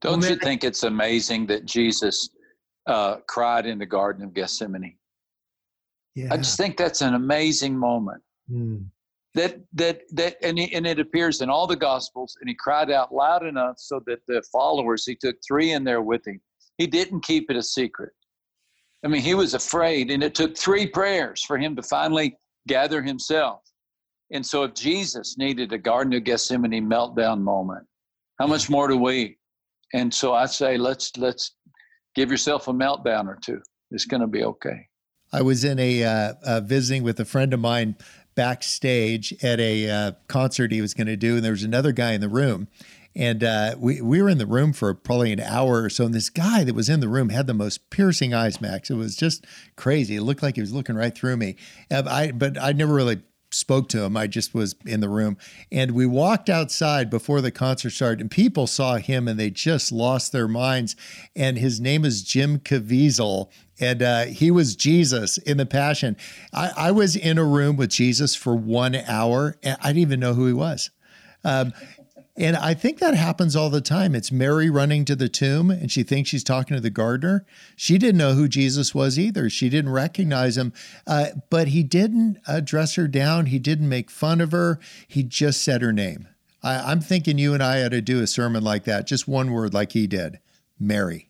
Don't 0.00 0.28
you 0.28 0.36
think 0.36 0.64
it's 0.64 0.82
amazing 0.82 1.46
that 1.46 1.64
Jesus 1.64 2.28
uh, 2.86 3.16
cried 3.26 3.64
in 3.64 3.78
the 3.78 3.86
Garden 3.86 4.22
of 4.22 4.34
Gethsemane? 4.34 4.96
Yeah. 6.14 6.32
I 6.32 6.36
just 6.36 6.56
think 6.56 6.76
that's 6.76 7.00
an 7.00 7.14
amazing 7.14 7.76
moment. 7.76 8.22
Mm. 8.50 8.86
That 9.34 9.60
that 9.72 10.02
that 10.12 10.36
and 10.42 10.58
he, 10.58 10.72
and 10.74 10.86
it 10.86 11.00
appears 11.00 11.40
in 11.40 11.50
all 11.50 11.66
the 11.66 11.76
gospels 11.76 12.36
and 12.40 12.48
he 12.48 12.54
cried 12.54 12.90
out 12.90 13.12
loud 13.12 13.44
enough 13.44 13.78
so 13.78 14.00
that 14.06 14.20
the 14.28 14.42
followers 14.52 15.04
he 15.04 15.16
took 15.16 15.36
three 15.46 15.72
in 15.72 15.82
there 15.82 16.02
with 16.02 16.26
him. 16.26 16.40
He 16.78 16.86
didn't 16.86 17.22
keep 17.22 17.50
it 17.50 17.56
a 17.56 17.62
secret. 17.62 18.12
I 19.04 19.08
mean, 19.08 19.22
he 19.22 19.34
was 19.34 19.54
afraid 19.54 20.10
and 20.10 20.22
it 20.22 20.34
took 20.34 20.56
three 20.56 20.86
prayers 20.86 21.42
for 21.42 21.58
him 21.58 21.74
to 21.76 21.82
finally 21.82 22.38
gather 22.68 23.02
himself. 23.02 23.60
And 24.30 24.44
so 24.44 24.62
if 24.62 24.74
Jesus 24.74 25.36
needed 25.36 25.72
a 25.72 25.78
Garden 25.78 26.14
of 26.14 26.24
Gethsemane 26.24 26.88
meltdown 26.88 27.40
moment, 27.40 27.86
how 28.38 28.46
much 28.46 28.70
more 28.70 28.88
do 28.88 28.96
we? 28.96 29.38
And 29.92 30.12
so 30.12 30.32
I 30.32 30.46
say 30.46 30.76
let's 30.76 31.16
let's 31.16 31.56
give 32.14 32.30
yourself 32.30 32.68
a 32.68 32.72
meltdown 32.72 33.26
or 33.26 33.38
two. 33.42 33.60
It's 33.90 34.06
going 34.06 34.22
to 34.22 34.26
be 34.26 34.44
okay. 34.44 34.88
I 35.34 35.42
was 35.42 35.64
in 35.64 35.80
a 35.80 36.04
uh, 36.04 36.34
uh, 36.44 36.60
visiting 36.60 37.02
with 37.02 37.18
a 37.18 37.24
friend 37.24 37.52
of 37.52 37.58
mine 37.58 37.96
backstage 38.36 39.34
at 39.42 39.58
a 39.58 39.90
uh, 39.90 40.12
concert 40.28 40.70
he 40.70 40.80
was 40.80 40.94
going 40.94 41.08
to 41.08 41.16
do, 41.16 41.34
and 41.34 41.44
there 41.44 41.50
was 41.50 41.64
another 41.64 41.90
guy 41.90 42.12
in 42.12 42.20
the 42.20 42.28
room. 42.28 42.68
And 43.16 43.42
uh, 43.42 43.74
we, 43.76 44.00
we 44.00 44.22
were 44.22 44.28
in 44.28 44.38
the 44.38 44.46
room 44.46 44.72
for 44.72 44.94
probably 44.94 45.32
an 45.32 45.40
hour 45.40 45.82
or 45.82 45.90
so. 45.90 46.04
And 46.04 46.14
this 46.14 46.30
guy 46.30 46.62
that 46.62 46.74
was 46.74 46.88
in 46.88 47.00
the 47.00 47.08
room 47.08 47.30
had 47.30 47.48
the 47.48 47.54
most 47.54 47.90
piercing 47.90 48.32
eyes, 48.32 48.60
Max. 48.60 48.90
It 48.90 48.94
was 48.94 49.16
just 49.16 49.44
crazy. 49.74 50.14
It 50.14 50.22
looked 50.22 50.42
like 50.42 50.54
he 50.54 50.60
was 50.60 50.72
looking 50.72 50.94
right 50.94 51.14
through 51.14 51.36
me. 51.36 51.56
I, 51.90 52.30
but 52.30 52.56
I 52.60 52.72
never 52.72 52.94
really 52.94 53.20
spoke 53.54 53.88
to 53.88 54.02
him. 54.02 54.16
I 54.16 54.26
just 54.26 54.54
was 54.54 54.74
in 54.84 55.00
the 55.00 55.08
room. 55.08 55.36
And 55.70 55.92
we 55.92 56.06
walked 56.06 56.50
outside 56.50 57.08
before 57.08 57.40
the 57.40 57.50
concert 57.50 57.90
started, 57.90 58.20
and 58.20 58.30
people 58.30 58.66
saw 58.66 58.96
him 58.96 59.28
and 59.28 59.38
they 59.38 59.50
just 59.50 59.92
lost 59.92 60.32
their 60.32 60.48
minds. 60.48 60.96
And 61.34 61.58
his 61.58 61.80
name 61.80 62.04
is 62.04 62.22
Jim 62.22 62.58
Caviezel. 62.58 63.48
And 63.80 64.02
uh, 64.02 64.24
he 64.26 64.50
was 64.50 64.76
Jesus 64.76 65.38
in 65.38 65.56
the 65.56 65.66
Passion. 65.66 66.16
I, 66.52 66.70
I, 66.76 66.90
was 66.92 67.16
in 67.16 67.38
a 67.38 67.44
room 67.44 67.76
with 67.76 67.90
Jesus 67.90 68.36
for 68.36 68.54
one 68.54 68.94
hour, 68.94 69.56
and 69.62 69.76
I 69.80 69.88
didn't 69.88 69.98
even 69.98 70.20
know 70.20 70.34
who 70.34 70.46
he 70.46 70.52
was. 70.52 70.90
Um, 71.42 71.72
and 72.36 72.56
I 72.56 72.74
think 72.74 72.98
that 72.98 73.14
happens 73.14 73.54
all 73.54 73.70
the 73.70 73.80
time. 73.80 74.14
It's 74.14 74.32
Mary 74.32 74.68
running 74.68 75.04
to 75.04 75.14
the 75.14 75.28
tomb 75.28 75.70
and 75.70 75.90
she 75.90 76.02
thinks 76.02 76.30
she's 76.30 76.42
talking 76.42 76.74
to 76.74 76.80
the 76.80 76.90
gardener. 76.90 77.46
She 77.76 77.96
didn't 77.96 78.18
know 78.18 78.32
who 78.32 78.48
Jesus 78.48 78.92
was 78.92 79.18
either. 79.18 79.48
She 79.48 79.68
didn't 79.68 79.92
recognize 79.92 80.56
him, 80.56 80.72
uh, 81.06 81.26
but 81.48 81.68
he 81.68 81.84
didn't 81.84 82.38
dress 82.64 82.96
her 82.96 83.06
down. 83.06 83.46
He 83.46 83.60
didn't 83.60 83.88
make 83.88 84.10
fun 84.10 84.40
of 84.40 84.50
her. 84.50 84.80
He 85.06 85.22
just 85.22 85.62
said 85.62 85.80
her 85.82 85.92
name. 85.92 86.26
I, 86.60 86.90
I'm 86.90 87.00
thinking 87.00 87.38
you 87.38 87.54
and 87.54 87.62
I 87.62 87.84
ought 87.84 87.90
to 87.90 88.00
do 88.00 88.20
a 88.20 88.26
sermon 88.26 88.64
like 88.64 88.82
that, 88.84 89.06
just 89.06 89.28
one 89.28 89.52
word 89.52 89.72
like 89.72 89.92
he 89.92 90.08
did 90.08 90.40
Mary 90.80 91.28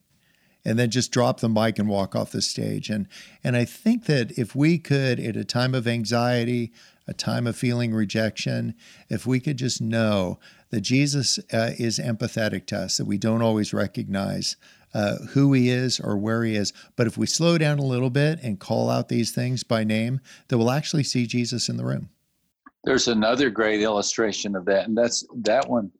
and 0.65 0.79
then 0.79 0.89
just 0.89 1.11
drop 1.11 1.39
the 1.39 1.47
mic 1.47 1.77
and 1.79 1.87
walk 1.87 2.15
off 2.15 2.31
the 2.31 2.41
stage. 2.41 2.89
And 2.89 3.07
and 3.43 3.55
I 3.55 3.65
think 3.65 4.05
that 4.05 4.37
if 4.37 4.55
we 4.55 4.77
could, 4.77 5.19
at 5.19 5.37
a 5.37 5.45
time 5.45 5.75
of 5.75 5.87
anxiety, 5.87 6.73
a 7.07 7.13
time 7.13 7.45
of 7.45 7.55
feeling 7.55 7.93
rejection, 7.93 8.73
if 9.09 9.25
we 9.27 9.39
could 9.39 9.57
just 9.57 9.79
know 9.79 10.39
that 10.71 10.81
Jesus 10.81 11.37
uh, 11.53 11.71
is 11.77 11.99
empathetic 11.99 12.65
to 12.67 12.79
us, 12.79 12.97
that 12.97 13.05
we 13.05 13.17
don't 13.17 13.43
always 13.43 13.73
recognize 13.73 14.55
uh, 14.93 15.17
who 15.29 15.53
he 15.53 15.69
is 15.69 15.99
or 15.99 16.17
where 16.17 16.43
he 16.43 16.55
is. 16.55 16.73
But 16.95 17.05
if 17.05 17.17
we 17.17 17.27
slow 17.27 17.57
down 17.57 17.79
a 17.79 17.85
little 17.85 18.09
bit 18.09 18.39
and 18.41 18.59
call 18.59 18.89
out 18.89 19.09
these 19.09 19.31
things 19.31 19.63
by 19.63 19.83
name, 19.83 20.21
that 20.47 20.57
we'll 20.57 20.71
actually 20.71 21.03
see 21.03 21.27
Jesus 21.27 21.69
in 21.69 21.77
the 21.77 21.85
room. 21.85 22.09
There's 22.85 23.07
another 23.07 23.49
great 23.49 23.81
illustration 23.81 24.55
of 24.55 24.65
that, 24.65 24.87
and 24.87 24.97
that's 24.97 25.25
that 25.43 25.69
one 25.69 25.91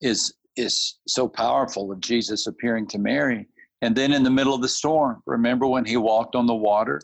is 0.00 0.34
is 0.56 0.98
so 1.06 1.28
powerful 1.28 1.92
of 1.92 2.00
Jesus 2.00 2.46
appearing 2.46 2.86
to 2.88 2.98
Mary. 2.98 3.46
And 3.82 3.94
then 3.94 4.12
in 4.12 4.22
the 4.22 4.30
middle 4.30 4.54
of 4.54 4.62
the 4.62 4.68
storm, 4.68 5.22
remember 5.26 5.66
when 5.66 5.84
he 5.84 5.96
walked 5.96 6.34
on 6.34 6.46
the 6.46 6.54
water 6.54 7.00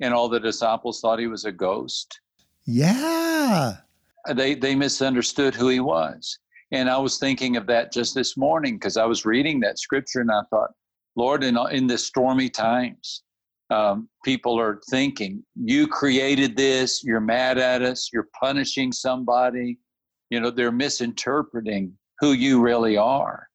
and 0.00 0.14
all 0.14 0.28
the 0.28 0.40
disciples 0.40 1.00
thought 1.00 1.18
he 1.18 1.26
was 1.26 1.44
a 1.44 1.52
ghost? 1.52 2.20
Yeah. 2.64 3.76
They 4.34 4.54
they 4.54 4.74
misunderstood 4.76 5.54
who 5.54 5.68
he 5.68 5.80
was. 5.80 6.38
And 6.70 6.88
I 6.88 6.96
was 6.96 7.18
thinking 7.18 7.56
of 7.56 7.66
that 7.66 7.92
just 7.92 8.14
this 8.14 8.36
morning 8.36 8.76
because 8.76 8.96
I 8.96 9.04
was 9.04 9.26
reading 9.26 9.60
that 9.60 9.78
scripture 9.78 10.20
and 10.20 10.30
I 10.30 10.42
thought, 10.48 10.70
Lord, 11.16 11.44
in, 11.44 11.58
in 11.70 11.86
the 11.86 11.98
stormy 11.98 12.48
times, 12.48 13.22
um, 13.68 14.08
people 14.24 14.58
are 14.58 14.80
thinking, 14.90 15.44
you 15.54 15.86
created 15.86 16.56
this, 16.56 17.02
you're 17.04 17.20
mad 17.20 17.58
at 17.58 17.82
us, 17.82 18.10
you're 18.12 18.28
punishing 18.38 18.92
somebody. 18.92 19.78
You 20.30 20.40
know, 20.40 20.50
they're 20.50 20.72
misinterpreting 20.72 21.92
who 22.20 22.32
you 22.32 22.60
really 22.62 22.96
are. 22.96 23.48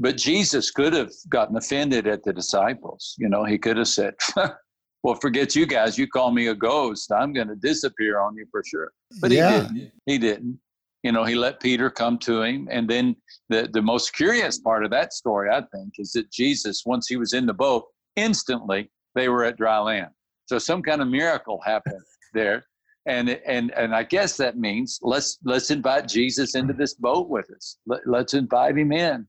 But 0.00 0.16
Jesus 0.16 0.70
could 0.70 0.92
have 0.94 1.12
gotten 1.28 1.56
offended 1.56 2.06
at 2.06 2.24
the 2.24 2.32
disciples. 2.32 3.14
You 3.18 3.28
know, 3.28 3.44
he 3.44 3.58
could 3.58 3.76
have 3.76 3.88
said, 3.88 4.14
well, 5.02 5.14
forget 5.14 5.54
you 5.54 5.66
guys. 5.66 5.98
You 5.98 6.08
call 6.08 6.32
me 6.32 6.48
a 6.48 6.54
ghost. 6.54 7.12
I'm 7.12 7.32
going 7.32 7.48
to 7.48 7.56
disappear 7.56 8.18
on 8.18 8.34
you 8.34 8.46
for 8.50 8.64
sure. 8.66 8.92
But 9.20 9.30
yeah. 9.30 9.50
he 9.50 9.68
didn't. 9.68 9.92
He 10.06 10.18
didn't 10.18 10.60
you 11.02 11.12
know, 11.12 11.24
he 11.24 11.34
let 11.34 11.60
Peter 11.60 11.90
come 11.90 12.18
to 12.18 12.42
him. 12.42 12.68
And 12.70 12.88
then 12.88 13.16
the, 13.48 13.68
the 13.72 13.82
most 13.82 14.12
curious 14.12 14.58
part 14.58 14.84
of 14.84 14.90
that 14.90 15.12
story, 15.12 15.50
I 15.50 15.62
think, 15.74 15.94
is 15.98 16.12
that 16.12 16.30
Jesus, 16.30 16.82
once 16.84 17.08
he 17.08 17.16
was 17.16 17.32
in 17.32 17.46
the 17.46 17.54
boat, 17.54 17.84
instantly 18.16 18.90
they 19.14 19.28
were 19.28 19.44
at 19.44 19.56
dry 19.56 19.78
land. 19.78 20.10
So 20.46 20.58
some 20.58 20.82
kind 20.82 21.00
of 21.00 21.08
miracle 21.08 21.60
happened 21.64 22.02
there. 22.34 22.64
And, 23.06 23.30
and, 23.30 23.72
and 23.72 23.94
I 23.94 24.02
guess 24.02 24.36
that 24.36 24.58
means 24.58 24.98
let's, 25.02 25.38
let's 25.42 25.70
invite 25.70 26.06
Jesus 26.06 26.54
into 26.54 26.74
this 26.74 26.94
boat 26.94 27.28
with 27.28 27.50
us. 27.50 27.78
Let, 27.86 28.26
us 28.26 28.34
invite 28.34 28.76
him 28.76 28.92
in 28.92 29.26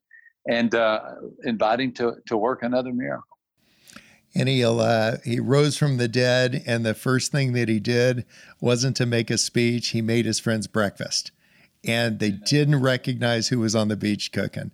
and 0.48 0.74
uh, 0.74 1.00
invite 1.44 1.80
him 1.80 1.92
to, 1.94 2.16
to 2.28 2.38
work 2.38 2.64
another 2.64 2.94
miracle. 2.94 3.26
And 4.34 4.48
he 4.48 4.64
uh, 4.64 5.18
he 5.26 5.42
rose 5.42 5.78
from 5.78 5.98
the 5.98 6.08
dead, 6.08 6.64
and 6.66 6.86
the 6.86 6.94
first 6.94 7.34
thing 7.34 7.52
that 7.52 7.68
he 7.68 7.82
did 7.82 8.26
wasn't 8.62 8.96
to 8.96 9.06
make 9.06 9.30
a 9.30 9.38
speech. 9.38 9.90
He 9.90 10.02
made 10.02 10.26
his 10.26 10.40
friends 10.40 10.68
breakfast 10.68 11.32
and 11.84 12.20
they 12.20 12.32
didn't 12.32 12.82
recognize 12.82 13.48
who 13.48 13.60
was 13.60 13.76
on 13.76 13.88
the 13.88 13.96
beach 13.96 14.32
cooking. 14.32 14.72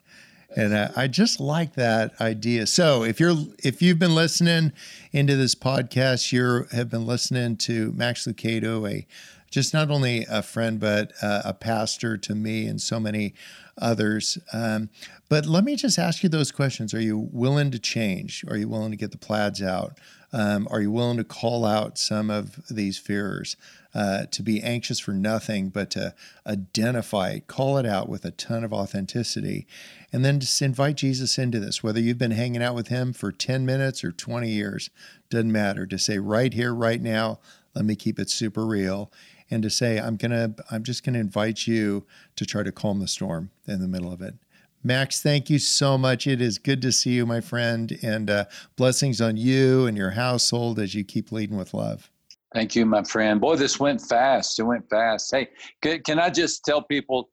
And 0.56 0.74
uh, 0.74 0.90
I 0.96 1.08
just 1.08 1.40
like 1.40 1.74
that 1.74 2.20
idea. 2.20 2.68
So 2.68 3.04
if 3.04 3.20
you're 3.20 3.36
if 3.64 3.82
you've 3.82 4.00
been 4.00 4.16
listening 4.16 4.74
into 5.12 5.36
this 5.36 5.56
podcast, 5.56 6.32
you 6.32 6.66
have 6.72 6.90
been 6.90 7.06
listening 7.06 7.58
to 7.58 7.92
Max 7.94 8.26
Lucado, 8.26 8.90
a 8.90 9.06
just 9.52 9.74
not 9.74 9.92
only 9.92 10.26
a 10.30 10.42
friend 10.42 10.80
but 10.80 11.12
uh, 11.22 11.42
a 11.46 11.54
pastor 11.54 12.18
to 12.18 12.36
me 12.36 12.66
and 12.66 12.82
so 12.82 13.00
many 13.00 13.34
others. 13.80 14.38
Um, 14.54 14.90
but 15.30 15.46
let 15.46 15.64
me 15.64 15.76
just 15.76 16.00
ask 16.00 16.24
you 16.24 16.30
those 16.30 16.52
questions: 16.52 16.94
Are 16.94 17.02
you 17.02 17.30
willing 17.32 17.72
to 17.72 17.80
change? 17.80 18.44
Are 18.48 18.58
you 18.58 18.68
willing 18.68 18.92
to 18.92 18.98
get 18.98 19.12
the 19.12 19.18
plaids 19.18 19.62
out? 19.62 20.00
Um, 20.34 20.68
are 20.70 20.82
you 20.82 20.92
willing 20.92 21.18
to 21.18 21.24
call 21.24 21.66
out 21.66 21.98
some 21.98 22.30
of 22.30 22.68
these 22.70 22.98
fears? 22.98 23.56
Uh, 23.96 24.26
to 24.30 24.44
be 24.44 24.62
anxious 24.62 25.00
for 25.00 25.12
nothing, 25.12 25.70
but 25.70 25.90
to 25.90 26.14
identify 26.46 27.40
call 27.40 27.80
it 27.80 27.86
out 27.86 28.08
with 28.08 28.26
a 28.26 28.32
ton 28.32 28.64
of 28.64 28.72
authenticity, 28.72 29.66
and 30.14 30.24
then 30.24 30.40
just 30.40 30.62
invite 30.62 30.98
Jesus 30.98 31.40
into 31.40 31.60
this. 31.60 31.82
Whether 31.82 32.00
you've 32.00 32.20
been 32.20 32.32
hanging 32.32 32.62
out 32.62 32.76
with 32.76 32.90
him 32.90 33.12
for 33.12 33.32
10 33.32 33.66
minutes 33.66 34.04
or 34.04 34.12
20 34.12 34.50
years, 34.50 34.92
doesn't 35.32 35.52
matter. 35.52 35.88
To 35.88 35.98
say, 35.98 36.20
right 36.20 36.54
here, 36.54 36.76
right 36.76 37.02
now, 37.02 37.40
let 37.74 37.86
me 37.86 37.96
keep 37.96 38.20
it 38.20 38.30
super 38.30 38.66
real. 38.66 39.12
And 39.50 39.64
to 39.64 39.70
say, 39.70 40.00
I'm 40.00 40.18
gonna, 40.18 40.56
I'm 40.72 40.84
just 40.84 41.06
gonna 41.06 41.20
invite 41.20 41.68
you 41.68 42.06
to 42.36 42.46
try 42.46 42.64
to 42.64 42.72
calm 42.72 43.00
the 43.00 43.08
storm 43.08 43.52
in 43.68 43.80
the 43.80 43.88
middle 43.88 44.12
of 44.12 44.22
it. 44.22 44.36
Max, 44.84 45.22
thank 45.22 45.50
you 45.50 45.60
so 45.60 45.98
much. 45.98 46.28
It 46.28 46.42
is 46.42 46.58
good 46.58 46.82
to 46.84 46.92
see 46.92 47.12
you, 47.12 47.26
my 47.26 47.42
friend, 47.42 47.98
and 48.02 48.30
uh, 48.30 48.46
blessings 48.76 49.20
on 49.20 49.36
you 49.36 49.86
and 49.86 49.98
your 49.98 50.12
household 50.12 50.80
as 50.80 50.94
you 50.96 51.04
keep 51.04 51.32
leading 51.32 51.58
with 51.58 51.74
love. 51.74 52.10
Thank 52.54 52.76
you, 52.76 52.86
my 52.86 53.04
friend. 53.04 53.42
Boy, 53.42 53.56
this 53.58 53.80
went 53.80 54.02
fast. 54.02 54.60
It 54.60 54.64
went 54.64 54.90
fast. 54.90 55.30
Hey, 55.32 55.50
can, 55.82 56.02
can 56.04 56.20
I 56.20 56.30
just 56.30 56.64
tell 56.64 56.82
people 56.82 57.30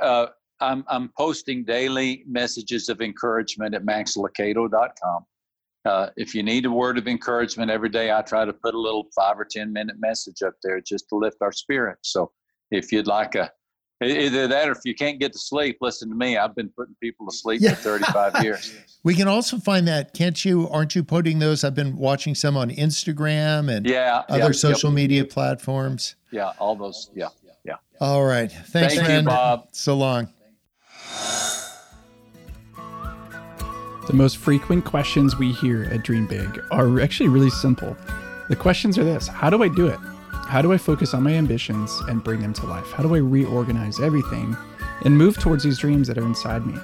uh, 0.00 0.26
I'm, 0.60 0.84
I'm 0.88 1.10
posting 1.16 1.64
daily 1.64 2.24
messages 2.26 2.88
of 2.88 3.00
encouragement 3.00 3.74
at 3.74 3.84
maxlucado.com. 3.84 5.24
Uh, 5.84 6.08
if 6.16 6.34
you 6.34 6.42
need 6.42 6.66
a 6.66 6.70
word 6.70 6.98
of 6.98 7.06
encouragement 7.06 7.70
every 7.70 7.88
day, 7.88 8.12
I 8.12 8.22
try 8.22 8.44
to 8.44 8.52
put 8.52 8.74
a 8.74 8.78
little 8.78 9.08
five 9.14 9.38
or 9.38 9.46
10 9.50 9.72
minute 9.72 9.96
message 9.98 10.42
up 10.42 10.54
there 10.62 10.80
just 10.80 11.08
to 11.08 11.16
lift 11.16 11.38
our 11.40 11.52
spirits. 11.52 12.12
So 12.12 12.32
if 12.70 12.92
you'd 12.92 13.06
like 13.06 13.34
a 13.34 13.50
Either 14.00 14.46
that 14.46 14.68
or 14.68 14.72
if 14.72 14.78
you 14.84 14.94
can't 14.94 15.18
get 15.18 15.32
to 15.32 15.38
sleep, 15.38 15.78
listen 15.80 16.08
to 16.08 16.14
me. 16.14 16.36
I've 16.36 16.54
been 16.54 16.68
putting 16.68 16.94
people 17.02 17.26
to 17.26 17.36
sleep 17.36 17.60
yeah. 17.60 17.74
for 17.74 17.98
35 17.98 18.32
years. 18.44 18.74
We 19.02 19.14
can 19.14 19.26
also 19.26 19.58
find 19.58 19.88
that, 19.88 20.14
can't 20.14 20.44
you? 20.44 20.68
Aren't 20.68 20.94
you 20.94 21.02
putting 21.02 21.40
those? 21.40 21.64
I've 21.64 21.74
been 21.74 21.96
watching 21.96 22.36
some 22.36 22.56
on 22.56 22.70
Instagram 22.70 23.74
and 23.74 23.84
yeah, 23.86 24.22
other 24.28 24.38
yeah, 24.38 24.52
social 24.52 24.92
media 24.92 25.24
platforms. 25.24 26.14
Yeah, 26.30 26.52
all 26.60 26.76
those. 26.76 27.10
Yeah, 27.12 27.28
yeah. 27.64 27.74
All 28.00 28.24
right. 28.24 28.52
Thanks, 28.52 28.94
Thank 28.94 29.08
man. 29.08 29.24
You, 29.24 29.30
Bob. 29.30 29.68
So 29.72 29.96
long. 29.96 30.28
The 34.08 34.14
most 34.14 34.38
frequent 34.38 34.86
questions 34.86 35.36
we 35.36 35.52
hear 35.52 35.84
at 35.84 36.02
Dream 36.02 36.26
Big 36.26 36.64
are 36.70 36.98
actually 36.98 37.28
really 37.28 37.50
simple. 37.50 37.94
The 38.48 38.56
questions 38.56 38.96
are 38.96 39.04
this 39.04 39.28
How 39.28 39.50
do 39.50 39.62
I 39.62 39.68
do 39.68 39.86
it? 39.86 39.98
How 40.32 40.62
do 40.62 40.72
I 40.72 40.78
focus 40.78 41.12
on 41.12 41.24
my 41.24 41.34
ambitions 41.34 42.00
and 42.08 42.24
bring 42.24 42.40
them 42.40 42.54
to 42.54 42.64
life? 42.64 42.90
How 42.92 43.02
do 43.02 43.14
I 43.14 43.18
reorganize 43.18 44.00
everything 44.00 44.56
and 45.04 45.18
move 45.18 45.38
towards 45.38 45.62
these 45.62 45.76
dreams 45.76 46.08
that 46.08 46.16
are 46.16 46.24
inside 46.24 46.64
me? 46.64 46.80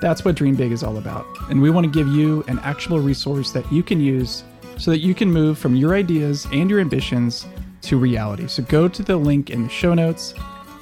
That's 0.00 0.24
what 0.24 0.34
Dream 0.34 0.56
Big 0.56 0.72
is 0.72 0.82
all 0.82 0.98
about. 0.98 1.24
And 1.48 1.62
we 1.62 1.70
want 1.70 1.84
to 1.84 1.92
give 1.92 2.08
you 2.08 2.42
an 2.48 2.58
actual 2.64 2.98
resource 2.98 3.52
that 3.52 3.70
you 3.70 3.84
can 3.84 4.00
use 4.00 4.42
so 4.76 4.90
that 4.90 4.98
you 4.98 5.14
can 5.14 5.30
move 5.30 5.56
from 5.56 5.76
your 5.76 5.94
ideas 5.94 6.44
and 6.52 6.68
your 6.68 6.80
ambitions 6.80 7.46
to 7.82 7.96
reality. 7.96 8.48
So 8.48 8.64
go 8.64 8.88
to 8.88 9.02
the 9.04 9.16
link 9.16 9.48
in 9.48 9.62
the 9.62 9.68
show 9.68 9.94
notes, 9.94 10.34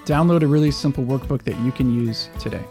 download 0.07 0.41
a 0.41 0.47
really 0.47 0.71
simple 0.71 1.05
workbook 1.05 1.43
that 1.43 1.61
you 1.61 1.71
can 1.71 1.95
use 1.95 2.31
today. 2.39 2.65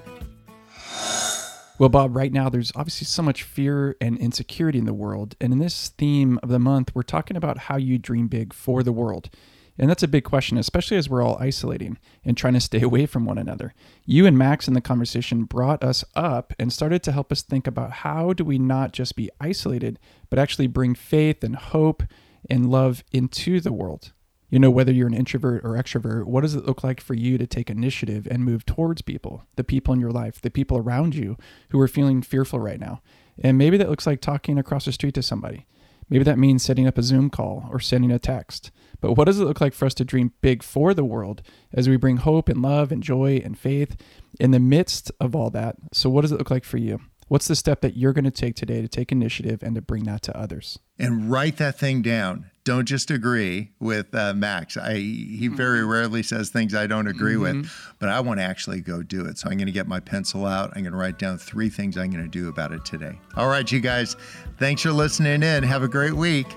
Well, 1.82 1.90
Bob, 1.90 2.16
right 2.16 2.32
now 2.32 2.48
there's 2.48 2.72
obviously 2.76 3.06
so 3.06 3.24
much 3.24 3.42
fear 3.42 3.98
and 4.00 4.16
insecurity 4.20 4.78
in 4.78 4.86
the 4.86 4.94
world. 4.94 5.36
And 5.42 5.52
in 5.52 5.58
this 5.58 5.90
theme 5.90 6.40
of 6.44 6.50
the 6.50 6.60
month, 6.60 6.94
we're 6.94 7.02
talking 7.02 7.36
about 7.36 7.58
how 7.58 7.78
you 7.78 7.98
dream 7.98 8.28
big 8.28 8.54
for 8.54 8.84
the 8.84 8.92
world. 8.92 9.32
And 9.80 9.90
that's 9.90 10.04
a 10.04 10.08
big 10.08 10.24
question, 10.24 10.60
especially 10.60 10.98
as 10.98 11.10
we're 11.10 11.24
all 11.24 11.40
isolating 11.40 11.98
and 12.24 12.38
trying 12.38 12.54
to 12.54 12.60
stay 12.60 12.82
away 12.84 13.08
from 13.08 13.26
one 13.26 13.40
another. 13.40 13.74
You 14.06 14.28
and 14.28 14.38
Max 14.38 14.68
in 14.68 14.76
the 14.76 14.80
conversation 14.80 15.46
brought 15.46 15.84
us 15.84 16.06
up 16.14 16.54
and 16.60 16.72
started 16.72 17.02
to 17.02 17.12
help 17.12 17.32
us 17.32 17.42
think 17.42 17.66
about 17.66 17.90
how 17.90 18.32
do 18.34 18.46
we 18.46 18.60
not 18.60 18.94
just 18.94 19.16
be 19.16 19.32
isolated, 19.40 19.98
but 20.30 20.38
actually 20.38 20.68
bring 20.68 20.94
faith 20.94 21.44
and 21.44 21.56
hope 21.56 22.04
and 22.48 22.70
love 22.70 23.04
into 23.12 23.60
the 23.60 23.74
world. 23.74 24.12
You 24.52 24.60
know, 24.60 24.70
whether 24.70 24.92
you're 24.92 25.08
an 25.08 25.14
introvert 25.14 25.64
or 25.64 25.72
extrovert, 25.72 26.26
what 26.26 26.42
does 26.42 26.56
it 26.56 26.66
look 26.66 26.84
like 26.84 27.00
for 27.00 27.14
you 27.14 27.38
to 27.38 27.48
take 27.48 27.70
initiative 27.70 28.28
and 28.30 28.44
move 28.44 28.66
towards 28.66 29.02
people, 29.02 29.46
the 29.56 29.64
people 29.64 29.94
in 29.94 30.02
your 30.02 30.12
life, 30.12 30.42
the 30.42 30.52
people 30.52 30.78
around 30.78 31.16
you 31.16 31.38
who 31.70 31.80
are 31.80 31.88
feeling 31.88 32.22
fearful 32.22 32.60
right 32.60 32.80
now? 32.80 33.02
And 33.42 33.58
maybe 33.58 33.78
that 33.78 33.90
looks 33.90 34.06
like 34.06 34.20
talking 34.20 34.60
across 34.60 34.86
the 34.86 34.92
street 34.92 35.16
to 35.16 35.24
somebody. 35.24 35.68
Maybe 36.10 36.26
that 36.26 36.38
means 36.38 36.62
setting 36.62 36.86
up 36.86 36.98
a 36.98 37.04
Zoom 37.04 37.30
call 37.30 37.70
or 37.72 37.80
sending 37.80 38.12
a 38.12 38.20
text. 38.20 38.72
But 39.00 39.14
what 39.14 39.26
does 39.26 39.40
it 39.40 39.46
look 39.46 39.62
like 39.62 39.74
for 39.74 39.86
us 39.86 39.94
to 39.96 40.06
dream 40.06 40.34
big 40.42 40.62
for 40.62 40.94
the 40.94 41.06
world 41.06 41.42
as 41.74 41.88
we 41.88 41.96
bring 41.96 42.18
hope 42.18 42.50
and 42.50 42.62
love 42.62 42.92
and 42.92 43.02
joy 43.02 43.42
and 43.44 43.58
faith 43.58 43.96
in 44.38 44.52
the 44.52 44.60
midst 44.60 45.14
of 45.22 45.34
all 45.34 45.50
that? 45.52 45.78
So, 45.94 46.10
what 46.10 46.22
does 46.22 46.34
it 46.34 46.38
look 46.38 46.52
like 46.52 46.66
for 46.66 46.78
you? 46.78 47.00
What's 47.32 47.48
the 47.48 47.56
step 47.56 47.80
that 47.80 47.96
you're 47.96 48.12
going 48.12 48.26
to 48.26 48.30
take 48.30 48.56
today 48.56 48.82
to 48.82 48.90
take 48.90 49.10
initiative 49.10 49.64
and 49.64 49.74
to 49.76 49.82
bring 49.82 50.04
that 50.04 50.22
to 50.24 50.38
others? 50.38 50.80
And 51.00 51.32
write 51.32 51.56
that 51.60 51.80
thing 51.80 52.02
down. 52.02 52.52
Don't 52.66 52.86
just 52.86 53.10
agree 53.10 53.72
with 53.80 54.14
uh, 54.14 54.34
Max. 54.34 54.76
I 54.76 54.96
he 54.96 55.48
very 55.48 55.80
mm-hmm. 55.80 55.92
rarely 55.92 56.24
says 56.24 56.50
things 56.50 56.76
I 56.76 56.88
don't 56.88 57.08
agree 57.08 57.36
mm-hmm. 57.36 57.62
with, 57.62 57.94
but 58.00 58.10
I 58.10 58.20
want 58.20 58.42
to 58.42 58.44
actually 58.44 58.82
go 58.82 59.02
do 59.02 59.26
it. 59.28 59.38
So 59.38 59.50
I'm 59.50 59.56
going 59.56 59.68
to 59.68 59.72
get 59.72 59.88
my 59.88 60.02
pencil 60.02 60.46
out. 60.46 60.72
I'm 60.76 60.84
going 60.84 60.92
to 60.92 60.98
write 60.98 61.20
down 61.20 61.38
three 61.38 61.70
things 61.70 61.98
I'm 61.98 62.12
going 62.12 62.22
to 62.22 62.30
do 62.30 62.50
about 62.50 62.74
it 62.74 62.84
today. 62.84 63.18
All 63.38 63.48
right, 63.48 63.72
you 63.72 63.80
guys. 63.80 64.18
Thanks 64.58 64.82
for 64.82 64.92
listening 64.92 65.42
in. 65.42 65.64
Have 65.64 65.84
a 65.84 65.88
great 65.88 66.14
week. 66.14 66.48